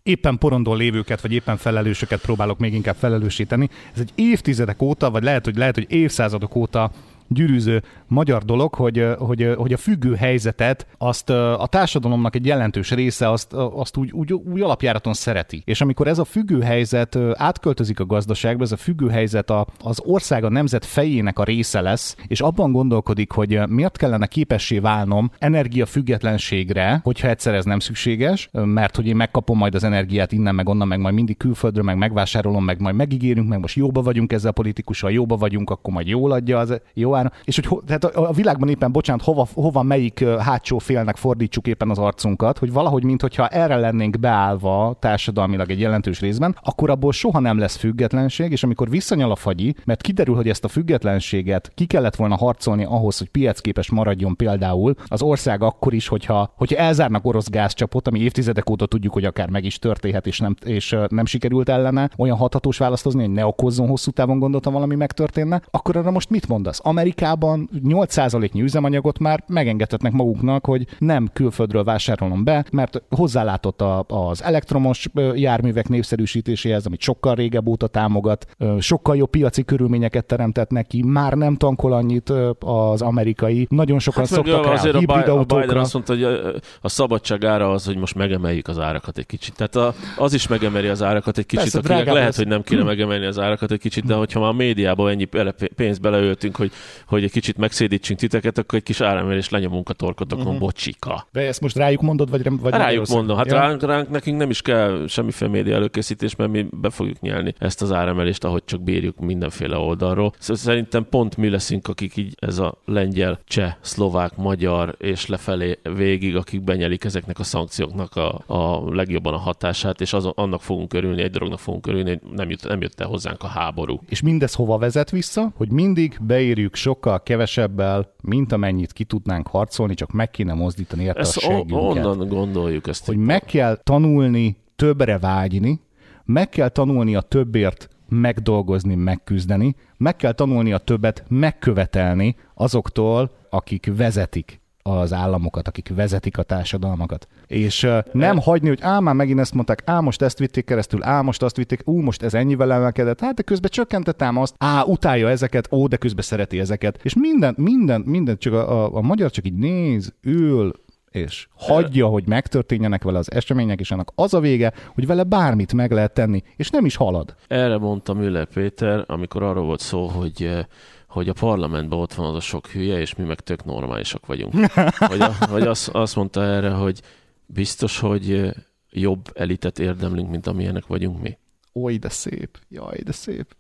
[0.02, 3.68] éppen porondon lévőket, vagy éppen felelősöket próbálok még inkább felelősíteni.
[3.94, 6.90] Ez egy évtizedek óta, vagy lehet, hogy lehet, hogy évszázadok óta
[7.34, 13.30] gyűrűző magyar dolog, hogy, hogy, hogy a függő helyzetet azt a társadalomnak egy jelentős része
[13.30, 15.62] azt, azt úgy, úgy, úgy alapjáraton szereti.
[15.64, 20.00] És amikor ez a függő helyzet átköltözik a gazdaságba, ez a függő helyzet a, az
[20.04, 25.30] ország a nemzet fejének a része lesz, és abban gondolkodik, hogy miért kellene képessé válnom
[25.38, 30.68] energiafüggetlenségre, hogyha egyszer ez nem szükséges, mert hogy én megkapom majd az energiát innen, meg
[30.68, 34.50] onnan, meg majd mindig külföldről, meg megvásárolom, meg majd megígérünk, meg most jóba vagyunk ezzel
[34.50, 37.34] a politikussal, jóba vagyunk, akkor majd jól adja az jó ára.
[37.44, 41.66] És hogy ho, tehát a, a világban éppen, bocsánat, hova, hova melyik hátsó félnek fordítsuk
[41.66, 47.12] éppen az arcunkat, hogy valahogy, mintha erre lennénk beállva társadalmilag egy jelentős részben, akkor abból
[47.12, 51.72] soha nem lesz függetlenség, és amikor visszanyal a fagyi, mert kiderül, hogy ezt a függetlenséget
[51.74, 56.76] ki kellett volna harcolni ahhoz, hogy piacképes maradjon például az ország akkor is, hogyha, hogyha
[56.76, 60.96] elzárnak orosz gázcsapot, ami évtizedek óta tudjuk, hogy akár meg is történhet, és nem, és
[61.08, 65.62] nem sikerült ellene olyan hathatós választozni, hogy ne okozzon hosszú távon gondot, ha valami megtörténne,
[65.70, 66.80] akkor arra most mit mondasz?
[67.04, 74.42] Amerikában 8%-nyi üzemanyagot már megengedhetnek maguknak, hogy nem külföldről vásárolom be, mert hozzálátott a, az
[74.42, 78.46] elektromos járművek népszerűsítéséhez, amit sokkal régebb óta támogat,
[78.78, 84.32] sokkal jobb piaci körülményeket teremtett neki, már nem tankol annyit az amerikai, nagyon sokan Hát
[84.32, 87.84] szoktak rá azért a, hibrid a Biden azt mondta, hogy a, a szabadság ára az,
[87.84, 89.54] hogy most megemeljük az árakat egy kicsit.
[89.54, 92.36] Tehát a, az is megemeli az árakat egy kicsit, Persze, akinek lehet, lesz.
[92.36, 95.28] hogy nem kéne megemelni az árakat egy kicsit, de hogyha már a médiába ennyi
[95.76, 96.72] pénzt beleöltünk, hogy,
[97.06, 100.60] hogy egy kicsit megszédítsünk titeket, akkor egy kis áremelés lenyomunk a torkotokon, uh-huh.
[100.60, 101.26] bocsika.
[101.32, 103.54] De ezt most rájuk mondod, vagy, vagy rájuk mondom, hát Ja.
[103.54, 107.82] ránk, ránk nekünk nem is kell semmiféle média előkészítés, mert mi be fogjuk nyelni ezt
[107.82, 110.32] az áremelést, ahogy csak bírjuk mindenféle oldalról.
[110.38, 115.78] Szóval Szerintem pont mi leszünk, akik így ez a lengyel, cseh, szlovák, magyar és lefelé
[115.96, 120.92] végig, akik benyelik ezeknek a szankcióknak a, a legjobban a hatását, és azon, annak fogunk
[120.94, 124.00] örülni, egy dolognak fogunk örülni, hogy nem jött, nem jött el hozzánk a háború.
[124.08, 125.52] És mindez hova vezet vissza?
[125.56, 131.18] Hogy mindig beérjük sokkal kevesebbel, mint amennyit ki tudnánk harcolni, csak meg kéne mozdítani érte
[131.18, 132.04] a Ezt o- segünket.
[132.04, 133.06] onnan gondoljuk ezt.
[133.06, 135.80] Hogy meg kell tanulni többre vágyni,
[136.24, 143.90] meg kell tanulni a többért megdolgozni, megküzdeni, meg kell tanulni a többet megkövetelni azoktól, akik
[143.96, 147.28] vezetik az államokat, akik vezetik a társadalmakat.
[147.46, 151.20] És nem hagyni, hogy á, már megint ezt mondták, á, most ezt vitték keresztül, á,
[151.20, 155.28] most azt vitték, ú, most ez ennyivel emelkedett, hát de közben csökkentettem azt, á, utálja
[155.28, 157.00] ezeket, ó, de közben szereti ezeket.
[157.02, 160.72] És minden, minden, minden, csak a, a, a magyar csak így néz, ül,
[161.10, 165.72] és hagyja, hogy megtörténjenek vele az események, és annak az a vége, hogy vele bármit
[165.72, 167.34] meg lehet tenni, és nem is halad.
[167.48, 170.66] Erre mondta Müller Péter, amikor arról volt szó, hogy
[171.14, 174.54] hogy a parlamentben ott van az a sok hülye, és mi meg tök normálisak vagyunk.
[175.08, 177.00] Vagy, a, vagy azt, azt mondta erre, hogy
[177.46, 178.50] biztos, hogy
[178.90, 181.38] jobb elitet érdemlünk, mint amilyenek vagyunk mi.
[181.72, 183.56] Oly, de szép, jaj, de szép.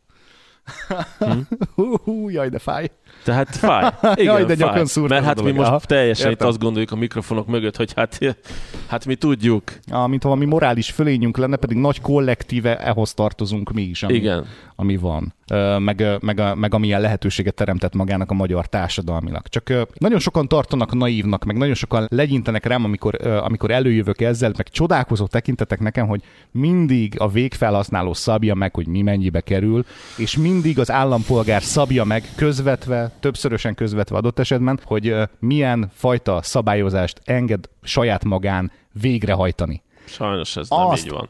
[1.18, 1.30] Hm?
[1.74, 2.90] Hú, hú, jaj, de fáj.
[3.24, 3.90] Tehát fáj.
[4.14, 4.84] Igen, Jaj, de fáj.
[5.08, 6.48] Mert hát mi most Aha, teljesen itt értem.
[6.48, 8.18] azt gondoljuk a mikrofonok mögött, hogy hát,
[8.90, 9.62] hát mi tudjuk.
[9.90, 14.46] Ah, mint valami morális fölényünk lenne, pedig nagy kollektíve ehhoz tartozunk mi is, ami, Igen.
[14.76, 15.34] ami van.
[15.78, 19.46] Meg, meg, a- meg amilyen lehetőséget teremtett magának a magyar társadalmilag.
[19.48, 24.68] Csak nagyon sokan tartanak naívnak, meg nagyon sokan legyintenek rám, amikor, amikor előjövök ezzel, meg
[24.68, 29.84] csodálkozó tekintetek nekem, hogy mindig a végfelhasználó szabja meg, hogy mi mennyibe kerül,
[30.16, 37.20] és mindig az állampolgár szabja meg közvetve, többszörösen közvetve adott esetben, hogy milyen fajta szabályozást
[37.24, 39.82] enged saját magán végrehajtani.
[40.04, 41.28] Sajnos ez nem Azt- így van.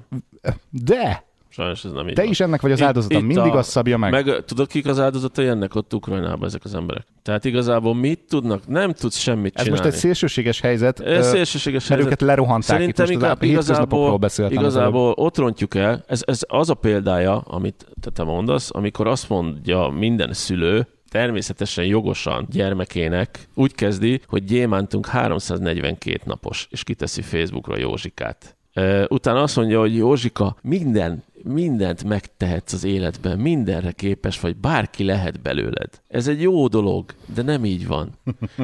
[0.71, 2.31] De Sajnos ez nem így Te van.
[2.31, 4.11] is ennek vagy az Itt- áldozata, itt mindig a- azt szabja meg.
[4.11, 7.07] Meg tudod, kik az áldozatai ennek ott Ukrajnában ezek az emberek?
[7.23, 8.67] Tehát igazából mit tudnak?
[8.67, 9.83] Nem tudsz semmit Ez csinálni.
[9.85, 11.01] most egy szélsőséges helyzet.
[11.01, 12.07] Ez szélsőséges helyzet.
[12.07, 16.71] őket lerohanták itt Szerintem most, a hétköznapokról igazából, igazából ott rontjuk el, ez, ez az
[16.71, 23.75] a példája, amit te, te mondasz, amikor azt mondja minden szülő, természetesen jogosan gyermekének úgy
[23.75, 28.57] kezdi, hogy gyémántunk 342 napos, és kiteszi Facebookra Józsikát.
[29.09, 35.41] Utána azt mondja, hogy Józsika, minden, mindent megtehetsz az életben, mindenre képes vagy, bárki lehet
[35.43, 35.91] belőled.
[36.09, 37.05] Ez egy jó dolog,
[37.35, 38.11] de nem így van.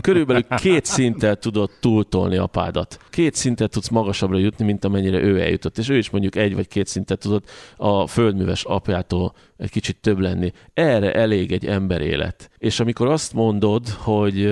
[0.00, 2.98] Körülbelül két szinttel tudod túltolni apádat.
[3.10, 5.78] Két szinten tudsz magasabbra jutni, mint amennyire ő eljutott.
[5.78, 10.18] És ő is mondjuk egy vagy két szintet tudott a földműves apjától egy kicsit több
[10.18, 10.52] lenni.
[10.74, 12.50] Erre elég egy ember élet.
[12.58, 14.44] És amikor azt mondod, hogy,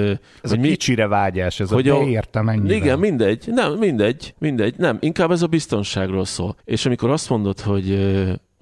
[0.42, 2.76] Ez hogy a kicsire vágyás, ez hogy a beértem ennyivel.
[2.76, 6.56] igen, mindegy, nem, mindegy, mindegy, nem, inkább ez a biztonságról szól.
[6.64, 7.88] És amikor azt mondod, hogy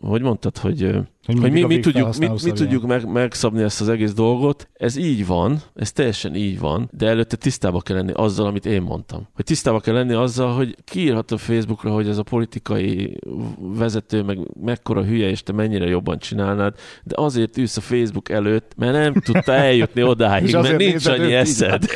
[0.01, 3.89] hogy mondtad, hogy, hogy, mindig mi, mi, tudjuk, mi, mi tudjuk meg, megszabni ezt az
[3.89, 8.47] egész dolgot, ez így van, ez teljesen így van, de előtte tisztába kell lenni azzal,
[8.47, 9.29] amit én mondtam.
[9.35, 13.19] Hogy tisztába kell lenni azzal, hogy kiírhat a Facebookra, hogy ez a politikai
[13.59, 18.73] vezető meg mekkora hülye, és te mennyire jobban csinálnád, de azért ülsz a Facebook előtt,
[18.77, 21.85] mert nem tudta eljutni odáig, mert nincs annyi eszed.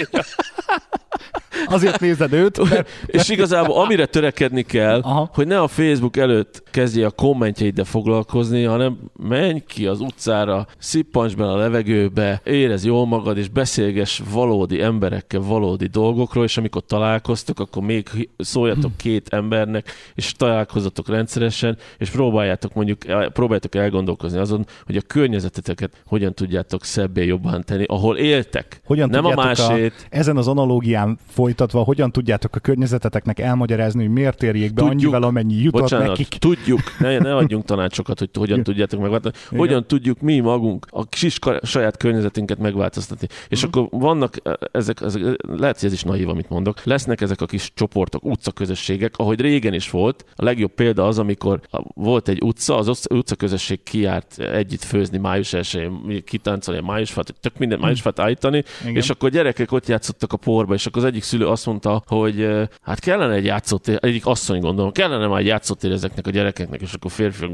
[1.67, 5.01] Azért nézed őt, mert És igazából amire törekedni kell.
[5.01, 5.31] Aha.
[5.33, 11.37] hogy ne a Facebook előtt kezdje a kommentjeiddel foglalkozni, hanem menj ki az utcára, szippancs
[11.37, 17.61] bele a levegőbe, érez jól magad, és beszélges valódi emberekkel valódi dolgokról, és amikor találkoztok,
[17.61, 22.99] akkor még szóljatok két embernek, és találkozzatok rendszeresen, és próbáljátok mondjuk,
[23.33, 28.81] próbáljátok elgondolkozni azon, hogy a környezeteteket hogyan tudjátok szebbé jobban tenni, ahol éltek.
[28.85, 30.07] hogyan Nem a másét.
[30.11, 35.01] ezen az analógián folytatva, hogyan tudjátok a környezeteteknek elmagyarázni, hogy miért érjék be Tudjuk.
[35.01, 36.29] annyival, amennyi jutott Bocsánat, nekik.
[36.29, 41.39] tudjuk, ne, ne adjunk tanácsokat, hogy hogyan tudjátok megváltoztatni, hogyan tudjuk mi magunk a kis
[41.63, 43.27] saját környezetünket megváltoztatni.
[43.49, 43.79] És Mhm.
[43.79, 45.23] akkor vannak eh, ezek, ezek,
[45.57, 49.75] lehet, hogy ez is naív, amit mondok, lesznek ezek a kis csoportok, utcaközösségek, ahogy régen
[49.75, 50.25] is volt.
[50.37, 51.61] A legjobb példa az, amikor
[51.95, 55.91] volt egy utca, az utca- utcaközösség kiárt együtt főzni május 1
[56.25, 58.89] kitáncolni a májusfát, tök minden májusfát állítani, Mhm.
[58.89, 59.03] Igen.
[59.03, 62.41] és akkor gyerekek ott játszottak a porba, és akkor az egyik szülő azt mondta, hogy
[62.43, 66.81] eh, hát kellene egy játszótér, egyik asszony gondolom, kellene már egy játszótér ezeknek a gyerekeknek,
[66.81, 67.51] és akkor férfiak,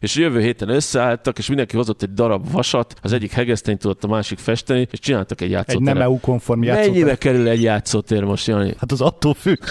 [0.00, 4.08] és jövő héten összeálltak, és mindenki hozott egy darab vasat, az egyik hegesztényt tudott a
[4.08, 5.94] másik festeni, és csináltak egy Egy játszóteret.
[5.94, 6.90] nem EU-konform játszótér.
[6.90, 8.74] Mennyibe kerül egy játszótér most, Jani?
[8.78, 9.58] Hát az attól függ.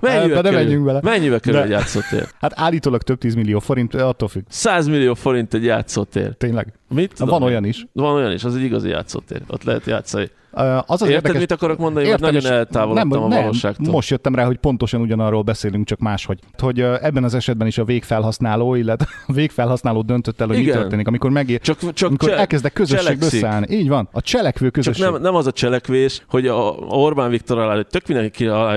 [0.00, 0.58] Mennyibe ne kerül?
[0.58, 1.00] menjünk bele.
[1.02, 2.28] Mennyibe kerül De- egy játszótér?
[2.40, 4.42] Hát állítólag több tízmillió forint, attól függ.
[4.48, 6.34] 100 millió forint egy játszótér.
[6.34, 6.72] Tényleg.
[6.88, 7.86] Mit tudom Van olyan is.
[7.92, 9.42] Van olyan is, az egy igazi játszótér.
[9.48, 10.30] Ott lehet játszani.
[10.52, 12.06] Az az Érted, érdekes, mit akarok mondani?
[12.06, 13.92] Értem, nagyon eltávolodtam a nem, valóságtól.
[13.92, 16.38] Most jöttem rá, hogy pontosan ugyanarról beszélünk, csak máshogy.
[16.58, 20.80] Hogy ebben az esetben is a végfelhasználó, illetve a végfelhasználó döntött el, hogy mi Igen.
[20.80, 23.22] történik, amikor megér, Csak, csak amikor cse- elkezdek cselekszik.
[23.22, 23.66] összeállni.
[23.76, 25.04] Így van, a cselekvő Csak közösség.
[25.04, 28.76] nem, nem az a cselekvés, hogy a, a Orbán Viktor alá, tök mindenki alá,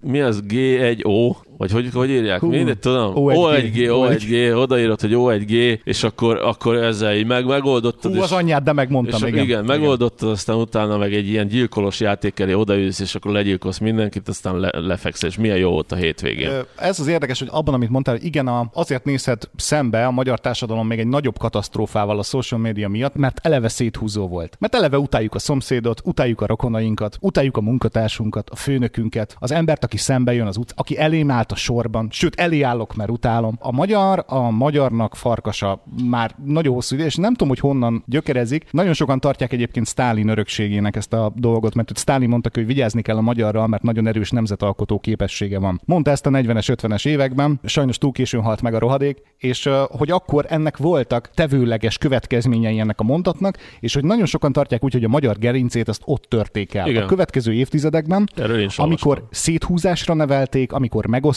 [0.00, 2.40] mi az G1O, vagy hogy, hogy írják?
[2.40, 3.12] Hú, Mindegy, tudom.
[3.14, 8.12] O1G, O1G, O1G, odaírod, hogy O1G, és akkor, akkor ezzel így meg, megoldottad.
[8.12, 9.44] Hú, és, az anyját, de megmondtam, és, igen.
[9.44, 14.28] igen, megoldottad, aztán utána meg egy ilyen gyilkolos játék elé odaülsz, és akkor legyilkolsz mindenkit,
[14.28, 16.50] aztán le, lefeksz, és milyen jó volt a hétvégén.
[16.76, 20.98] Ez az érdekes, hogy abban, amit mondtál, igen, azért nézhet szembe a magyar társadalom még
[20.98, 24.56] egy nagyobb katasztrófával a social media miatt, mert eleve széthúzó volt.
[24.58, 29.84] Mert eleve utáljuk a szomszédot, utáljuk a rokonainkat, utáljuk a munkatársunkat, a főnökünket, az embert,
[29.84, 33.56] aki szembe jön az utc, aki elém állt a sorban, sőt, elé állok, mert utálom.
[33.60, 38.64] A magyar, a magyarnak farkasa már nagyon hosszú ide, és nem tudom, hogy honnan gyökerezik.
[38.70, 43.16] Nagyon sokan tartják egyébként Stálin örökségének ezt a dolgot, mert Stálin mondta, hogy vigyázni kell
[43.16, 45.80] a magyarral, mert nagyon erős nemzetalkotó képessége van.
[45.84, 50.10] Mondta ezt a 40-es, 50-es években, sajnos túl későn halt meg a rohadék, és hogy
[50.10, 55.04] akkor ennek voltak tevőleges következményei ennek a mondatnak, és hogy nagyon sokan tartják úgy, hogy
[55.04, 56.88] a magyar gerincét azt ott törték el.
[56.88, 57.02] Igen.
[57.02, 58.28] A következő évtizedekben,
[58.76, 61.30] amikor széthúzásra nevelték, amikor megosztották,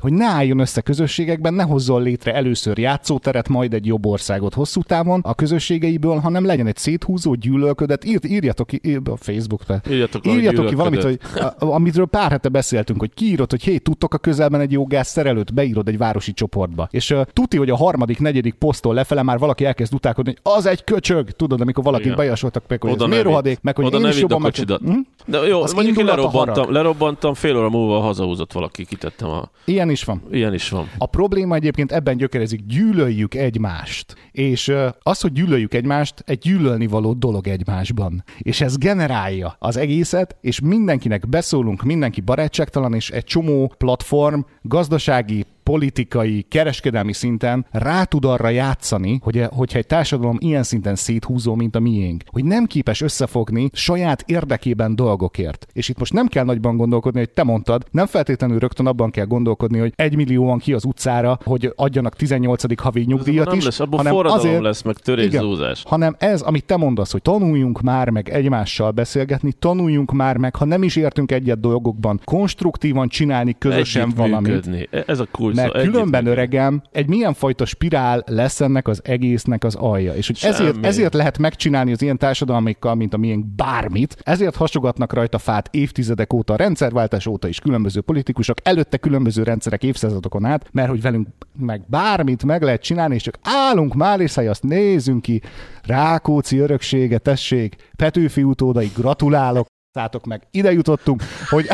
[0.00, 4.82] hogy ne álljon össze közösségekben, ne hozzon létre először játszóteret, majd egy jobb országot hosszú
[4.82, 8.04] távon a közösségeiből, hanem legyen egy széthúzó gyűlölködet.
[8.04, 9.80] Ír, írjatok ki ír, a Facebookra.
[9.90, 11.18] Írjatok írjatok ki valamit, hogy,
[11.58, 15.88] a, pár hete beszéltünk, hogy kiírod, hogy hé, tudtok a közelben egy jó gázszerelőt, beírod
[15.88, 16.88] egy városi csoportba.
[16.90, 20.66] És uh, tuti, hogy a harmadik, negyedik posztól lefele már valaki elkezd utálkodni, hogy az
[20.66, 23.98] egy köcsög, tudod, amikor valakit bejasoltak meg, hogy Oda ez miért rohadék, meg hogy Oda
[23.98, 24.54] én is jobban meg...
[24.54, 24.98] Hm?
[25.26, 28.84] De jó, Az mondjuk én lerobbantam, lerobbantam, fél óra múlva hazahúzott valaki,
[29.28, 29.50] kitettem a...
[29.64, 30.22] Ilyen is van.
[30.30, 30.90] Ilyen is van.
[30.98, 34.14] A probléma egyébként ebben gyökerezik, gyűlöljük egymást.
[34.32, 38.24] És az, hogy gyűlöljük egymást, egy gyűlölni való dolog egymásban.
[38.38, 45.46] És ez generálja az egészet, és mindenkinek beszólunk, mindenki barátságtalan, és egy csomó platform, gazdasági,
[45.68, 51.76] politikai, kereskedelmi szinten rá tud arra játszani, hogy hogyha egy társadalom ilyen szinten széthúzó, mint
[51.76, 55.66] a miénk, hogy nem képes összefogni saját érdekében dolgokért.
[55.72, 59.24] És itt most nem kell nagyban gondolkodni, hogy te mondtad, nem feltétlenül rögtön abban kell
[59.24, 62.80] gondolkodni, hogy egy millióan ki az utcára, hogy adjanak 18.
[62.80, 65.82] havi nyugdíjat nem is, lesz, abból hanem azért, lesz, meg törészúzás.
[65.86, 70.64] hanem ez, amit te mondasz, hogy tanuljunk már meg egymással beszélgetni, tanuljunk már meg, ha
[70.64, 74.52] nem is értünk egyet dolgokban, konstruktívan csinálni közösen Együtt valamit.
[74.52, 74.88] működni.
[74.90, 75.56] E- Ez a kulcs.
[75.60, 76.42] Mert szó, együtt különben működni.
[76.42, 80.14] öregem, egy milyen fajta spirál lesz ennek az egésznek az alja.
[80.14, 80.86] És hogy ezért, Semmi.
[80.86, 86.32] ezért lehet megcsinálni az ilyen társadalmikkal, mint a miénk bármit, ezért hasogatnak rajta fát évtizedek
[86.32, 91.28] óta, a rendszerváltás óta is különböző politikusok, előtte különböző rendszerek évszázadokon át, mert hogy velünk
[91.56, 95.42] meg bármit meg lehet csinálni, és csak állunk már, és azt nézzünk ki.
[95.82, 101.66] Rákóczi öröksége, tessék, Petőfi utódai, gratulálok, szátok meg, ide jutottunk, hogy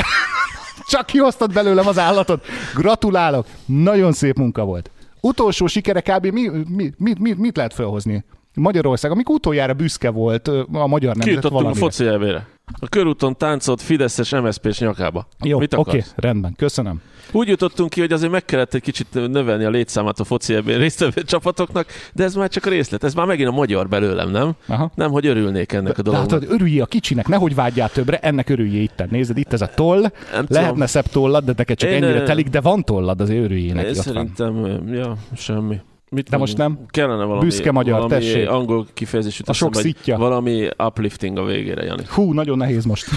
[0.86, 2.46] csak kihoztad belőlem az állatot.
[2.74, 4.90] Gratulálok, nagyon szép munka volt.
[5.20, 6.26] Utolsó sikere kb.
[6.26, 8.24] Mi, mi, mit, mit lehet felhozni?
[8.54, 12.46] Magyarország, amikor utoljára büszke volt a magyar nemzet Kijutottunk a foci elvére.
[12.78, 15.26] A körúton táncolt Fideszes MSZP-s nyakába.
[15.44, 17.00] Jó, Mit oké, rendben, köszönöm.
[17.32, 20.78] Úgy jutottunk ki, hogy azért meg kellett egy kicsit növelni a létszámát a foci ebben
[20.78, 23.04] résztvevő csapatoknak, de ez már csak a részlet.
[23.04, 24.52] Ez már megint a magyar belőlem, nem?
[24.66, 24.90] Aha.
[24.94, 26.30] Nem, hogy örülnék ennek a dolognak.
[26.30, 29.04] Látod, örüljé a kicsinek, nehogy vágyjál többre, ennek örüljé itt.
[29.10, 30.46] Nézd, itt ez a toll, tudom.
[30.48, 33.86] lehetne szebb tollad, de neked csak Én, ennyire telik, de van tollad, azért örüljé neki.
[33.86, 34.02] Én van.
[34.02, 35.80] szerintem, ja, semmi.
[36.14, 36.78] Mit De most nem?
[36.88, 38.48] Kellene valami, Büszke magyar, valami tessék.
[38.48, 40.16] angol kifejezés jut A sok szitja.
[40.18, 42.02] Valami uplifting a végére, Jani.
[42.08, 43.06] Hú, nagyon nehéz most.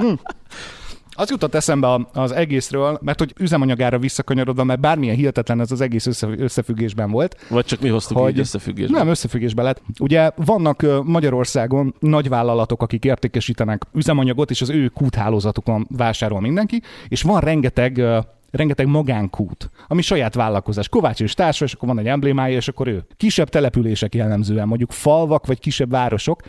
[0.00, 0.12] Mm.
[1.10, 6.06] Az jutott eszembe az egészről, mert hogy üzemanyagára visszakanyarodva, mert bármilyen hihetetlen ez az egész
[6.06, 8.98] össze- összefüggésben volt, Vagy csak mi hoztuk Hogy- így összefüggésbe.
[8.98, 9.82] Nem, összefüggésbe lett.
[9.98, 17.22] Ugye vannak Magyarországon nagy vállalatok, akik értékesítenek üzemanyagot, és az ő kúthálózatukon vásárol mindenki, és
[17.22, 18.02] van rengeteg
[18.50, 20.88] rengeteg magánkút, ami saját vállalkozás.
[20.88, 23.04] Kovács és társa, és akkor van egy emblémája, és akkor ő.
[23.16, 26.42] Kisebb települések jellemzően, mondjuk falvak vagy kisebb városok.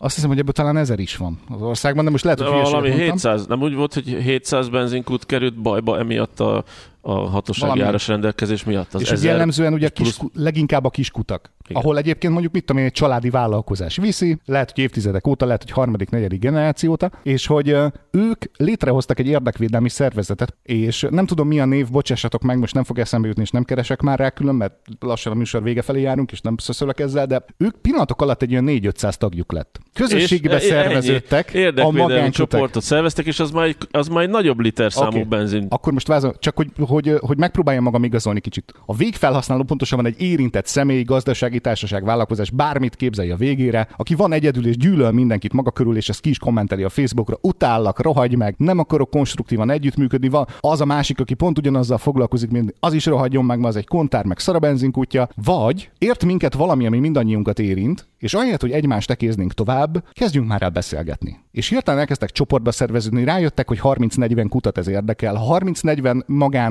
[0.00, 2.52] Azt hiszem, hogy ebből talán ezer is van az országban, de most lehet, De hogy
[2.52, 3.12] hülyeséget valami mondtam.
[3.12, 6.64] 700, nem úgy volt, hogy 700 benzinkút került bajba emiatt a,
[7.00, 7.88] a hatósági Valami.
[7.88, 8.94] áras rendelkezés miatt.
[8.94, 11.82] Az és ez jellemzően ugye plusz- kis, leginkább a kiskutak, Igen.
[11.82, 15.62] ahol egyébként mondjuk mit tudom én, egy családi vállalkozás viszi, lehet, hogy évtizedek óta, lehet,
[15.62, 17.76] hogy harmadik, negyedik generáció óta, és hogy
[18.10, 22.84] ők létrehoztak egy érdekvédelmi szervezetet, és nem tudom mi a név, bocsássatok meg, most nem
[22.84, 26.00] fog eszembe jutni, és nem keresek már rá külön, mert lassan a műsor vége felé
[26.00, 29.78] járunk, és nem szöszölök ezzel, de ők pillanatok alatt egy olyan 4-500 tagjuk lett.
[29.92, 31.62] Közösségbe És e- szerveződtek ennyi.
[31.62, 32.32] a Érdekvédelmi magánkutak.
[32.50, 35.22] csoportot szerveztek, és az már egy, az már egy nagyobb liter számú Oké.
[35.22, 35.66] benzin.
[35.68, 38.72] Akkor most vázol, csak hogy, hogy, hogy megpróbáljam magam igazolni kicsit.
[38.86, 44.32] A végfelhasználó pontosabban egy érintett személy, gazdasági társaság, vállalkozás, bármit képzelje a végére, aki van
[44.32, 48.36] egyedül és gyűlöl mindenkit maga körül, és ezt ki is kommenteli a Facebookra, utállak, rohagy
[48.36, 52.92] meg, nem akarok konstruktívan együttműködni, van az a másik, aki pont ugyanazzal foglalkozik, mint az
[52.92, 57.58] is rohadjon meg, ma az egy kontár, meg szarabenzinkutya, vagy ért minket valami, ami mindannyiunkat
[57.58, 61.38] érint, és ahelyett, hogy egymást tekéznénk tovább, kezdjünk már el beszélgetni.
[61.50, 65.34] És hirtelen elkezdtek csoportba szerveződni, rájöttek, hogy 30-40 kutat ez érdekel.
[65.34, 66.26] Ha 30-40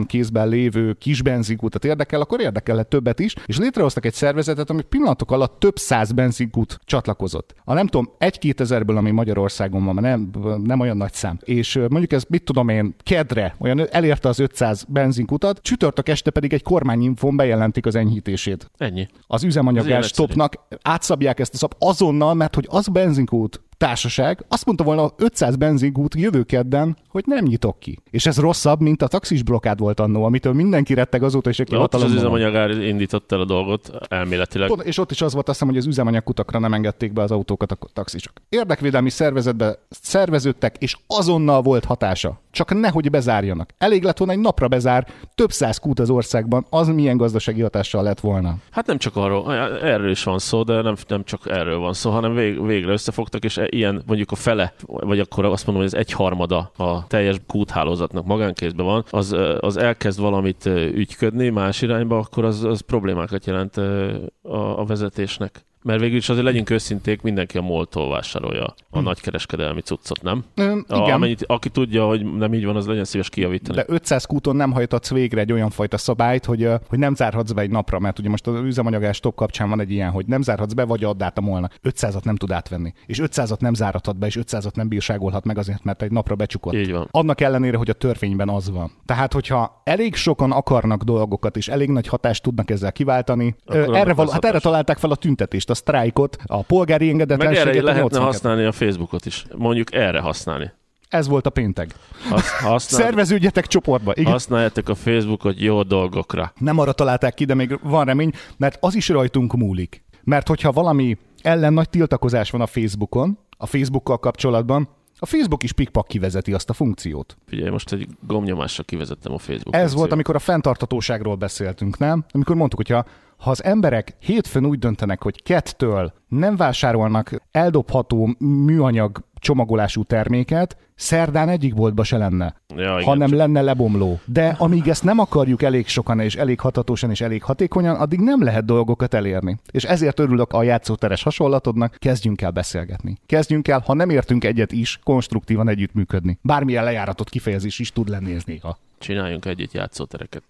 [0.08, 5.32] magánkézben lévő kis benzinkutat érdekel, akkor érdekelhet többet is, és létrehoztak egy szervezetet, ami pillanatok
[5.32, 7.55] alatt több száz benzinkút csatlakozott.
[7.64, 10.30] A nem tudom, egy-két ezerből, ami Magyarországon van, nem,
[10.64, 11.39] nem olyan nagy szám.
[11.43, 16.53] És mondjuk ez, mit tudom én, kedre, olyan elérte az 500 benzinkutat, csütörtök este pedig
[16.53, 19.08] egy kormányinfón bejelentik az enyhítését Ennyi.
[19.28, 24.84] az üzemanyagás stopnak, átszabják ezt a szab azonnal, mert hogy az benzinkút társaság azt mondta
[24.84, 27.99] volna 500 benzinkút jövő kedden, hogy nem nyitok ki.
[28.09, 31.75] És ez rosszabb, mint a taxis blokkád volt annó, amitől mindenki retteg azóta, és aki
[31.75, 34.67] ott az üzemanyagár indított el a dolgot, elméletileg.
[34.67, 37.32] Pont- És ott is az volt, azt hiszem, hogy az üzemanyagkutakra nem engedték be az
[37.32, 38.34] autókat a taxisok.
[38.49, 42.41] Érdekvédelmi szervezetbe szerveződtek, és azonnal volt hatása.
[42.51, 43.69] Csak nehogy bezárjanak.
[43.78, 48.03] Elég lett volna egy napra bezár, több száz kút az országban, az milyen gazdasági hatással
[48.03, 48.55] lett volna.
[48.71, 49.53] Hát nem csak arról,
[49.84, 53.43] erről is van szó, de nem, nem csak erről van szó, hanem vég, végre összefogtak,
[53.43, 58.26] és ilyen mondjuk a fele, vagy akkor azt mondom, hogy ez egyharmada a teljes kúthálózatnak
[58.26, 64.80] magánkézben van, az, az elkezd valamit ügyködni más irányba, akkor az, az problémákat jelent a,
[64.80, 65.65] a vezetésnek.
[65.84, 70.43] Mert végül is azért legyünk őszinték, mindenki a moltól vásárolja a nagykereskedelmi cuccot, nem?
[70.55, 71.01] Ö, A, Hm.
[71.01, 71.13] igen.
[71.15, 73.78] amennyit, aki tudja, hogy nem így van, az legyen szíves kijavítani.
[73.78, 77.61] De 500 kúton nem hajtatsz végre egy olyan fajta szabályt, hogy, hogy nem zárhatsz be
[77.61, 80.73] egy napra, mert ugye most az üzemanyagás top kapcsán van egy ilyen, hogy nem zárhatsz
[80.73, 81.69] be, vagy add át a molna.
[81.84, 82.93] 500-at nem tud átvenni.
[83.05, 86.73] És 500-at nem zárhatod be, és 500-at nem bírságolhat meg azért, mert egy napra becsukott.
[86.73, 87.07] Így van.
[87.11, 88.91] Annak ellenére, hogy a törvényben az van.
[89.05, 94.03] Tehát, hogyha elég sokan akarnak dolgokat, és elég nagy hatást tudnak ezzel kiváltani, Akkor erre,
[94.03, 97.84] lesz val- hát erre találták fel a tüntetést, a sztrájkot, a polgári Meg erre engedetlenséget.
[97.84, 98.26] lehetne 82.
[98.26, 99.45] használni a Facebookot is.
[99.55, 100.72] Mondjuk erre használni.
[101.09, 101.89] Ez volt a péntek.
[102.30, 104.11] Hasz, használ, Szerveződjetek csoportba.
[104.15, 104.32] Igen.
[104.32, 106.53] használjátok a Facebookot jó dolgokra.
[106.59, 110.03] Nem arra találták ki, de még van remény, mert az is rajtunk múlik.
[110.24, 114.89] Mert hogyha valami ellen nagy tiltakozás van a Facebookon, a Facebookkal kapcsolatban,
[115.20, 117.38] a Facebook is pikpak kivezeti azt a funkciót.
[117.47, 119.99] Figyelj, most egy gomnyomásra kivezettem a Facebook Ez funkciót.
[119.99, 122.26] volt, amikor a fenntartatóságról beszéltünk, nem?
[122.32, 123.05] Amikor mondtuk, hogyha
[123.38, 131.50] ha az emberek hétfőn úgy döntenek, hogy kettől nem vásárolnak eldobható műanyag csomagolású terméket, szerdán
[131.50, 134.20] egyik boltba se lenne, Ja, igen, hanem csak- lenne lebomló.
[134.26, 138.44] De amíg ezt nem akarjuk elég sokan és elég hatatosan és elég hatékonyan, addig nem
[138.44, 139.58] lehet dolgokat elérni.
[139.72, 143.18] És ezért örülök a játszóteres hasonlatodnak, kezdjünk el beszélgetni.
[143.26, 146.40] Kezdjünk el, ha nem értünk egyet is, konstruktívan együttműködni.
[146.42, 148.78] Bármilyen lejáratott kifejezés is tud lenni ez néha.
[149.00, 150.44] Csináljunk együtt játszótereket.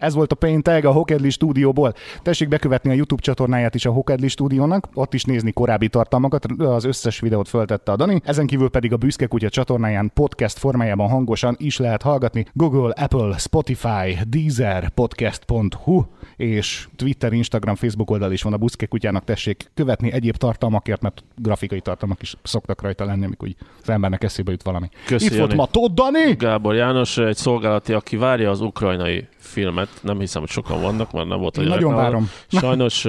[0.00, 1.94] Ez volt a péntek a Hokedli stúdióból.
[2.22, 6.84] Tessék bekövetni a YouTube csatornáját is a Hokedli stúdiónak, ott is nézni korábbi tartalmakat, az
[6.84, 8.20] összes videót föltette a Dani.
[8.24, 12.46] Ezen kívül pedig a Büszke Kutya csatornáján podcast formájában hangosan is lehet hallgatni.
[12.52, 16.02] Google, Apple, Spotify, Deezer, podcast.hu
[16.36, 19.24] és Twitter, Instagram, Facebook oldal is van a Büszke Kutyának.
[19.24, 24.22] Tessék követni egyéb tartalmakért, mert grafikai tartalmak is szoktak rajta lenni, amikor úgy az embernek
[24.22, 24.88] eszébe jut valami.
[25.06, 25.54] Köszi, Itt volt Jani.
[25.54, 26.32] ma Tóth Dani!
[26.38, 29.88] Gábor János, egy szolgálati, aki várja az ukrajnai filmet.
[30.02, 32.30] Nem hiszem, hogy sokan vannak, mert nem volt a Nagyon várom.
[32.48, 33.06] Sajnos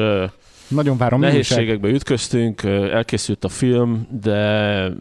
[0.68, 1.20] Nagyon várom.
[1.20, 4.92] nehézségekbe ütköztünk, elkészült a film, de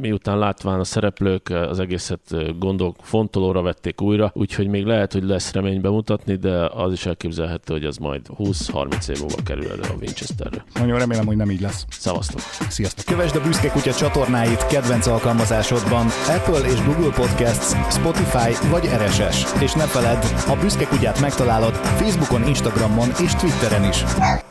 [0.00, 5.12] miután látván a szereplők ö, az egészet ö, gondol, fontolóra vették újra, úgyhogy még lehet,
[5.12, 9.70] hogy lesz remény bemutatni, de az is elképzelhető, hogy ez majd 20-30 év múlva kerül
[9.70, 10.64] elő a Winchesterre.
[10.74, 11.84] Nagyon remélem, hogy nem így lesz.
[11.90, 12.40] Szevasztok!
[12.68, 13.04] Sziasztok!
[13.04, 19.62] Kövesd a Büszke Kutya csatornáit kedvenc alkalmazásodban Apple és Google Podcasts, Spotify vagy RSS.
[19.62, 24.04] És ne feledd, a Büszke Kutyát megtalálod Facebookon, Instagramon és Twitteren is.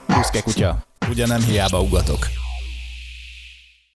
[0.08, 0.78] Büszke Kutya.
[1.10, 2.20] Ugye nem hiába ugatok.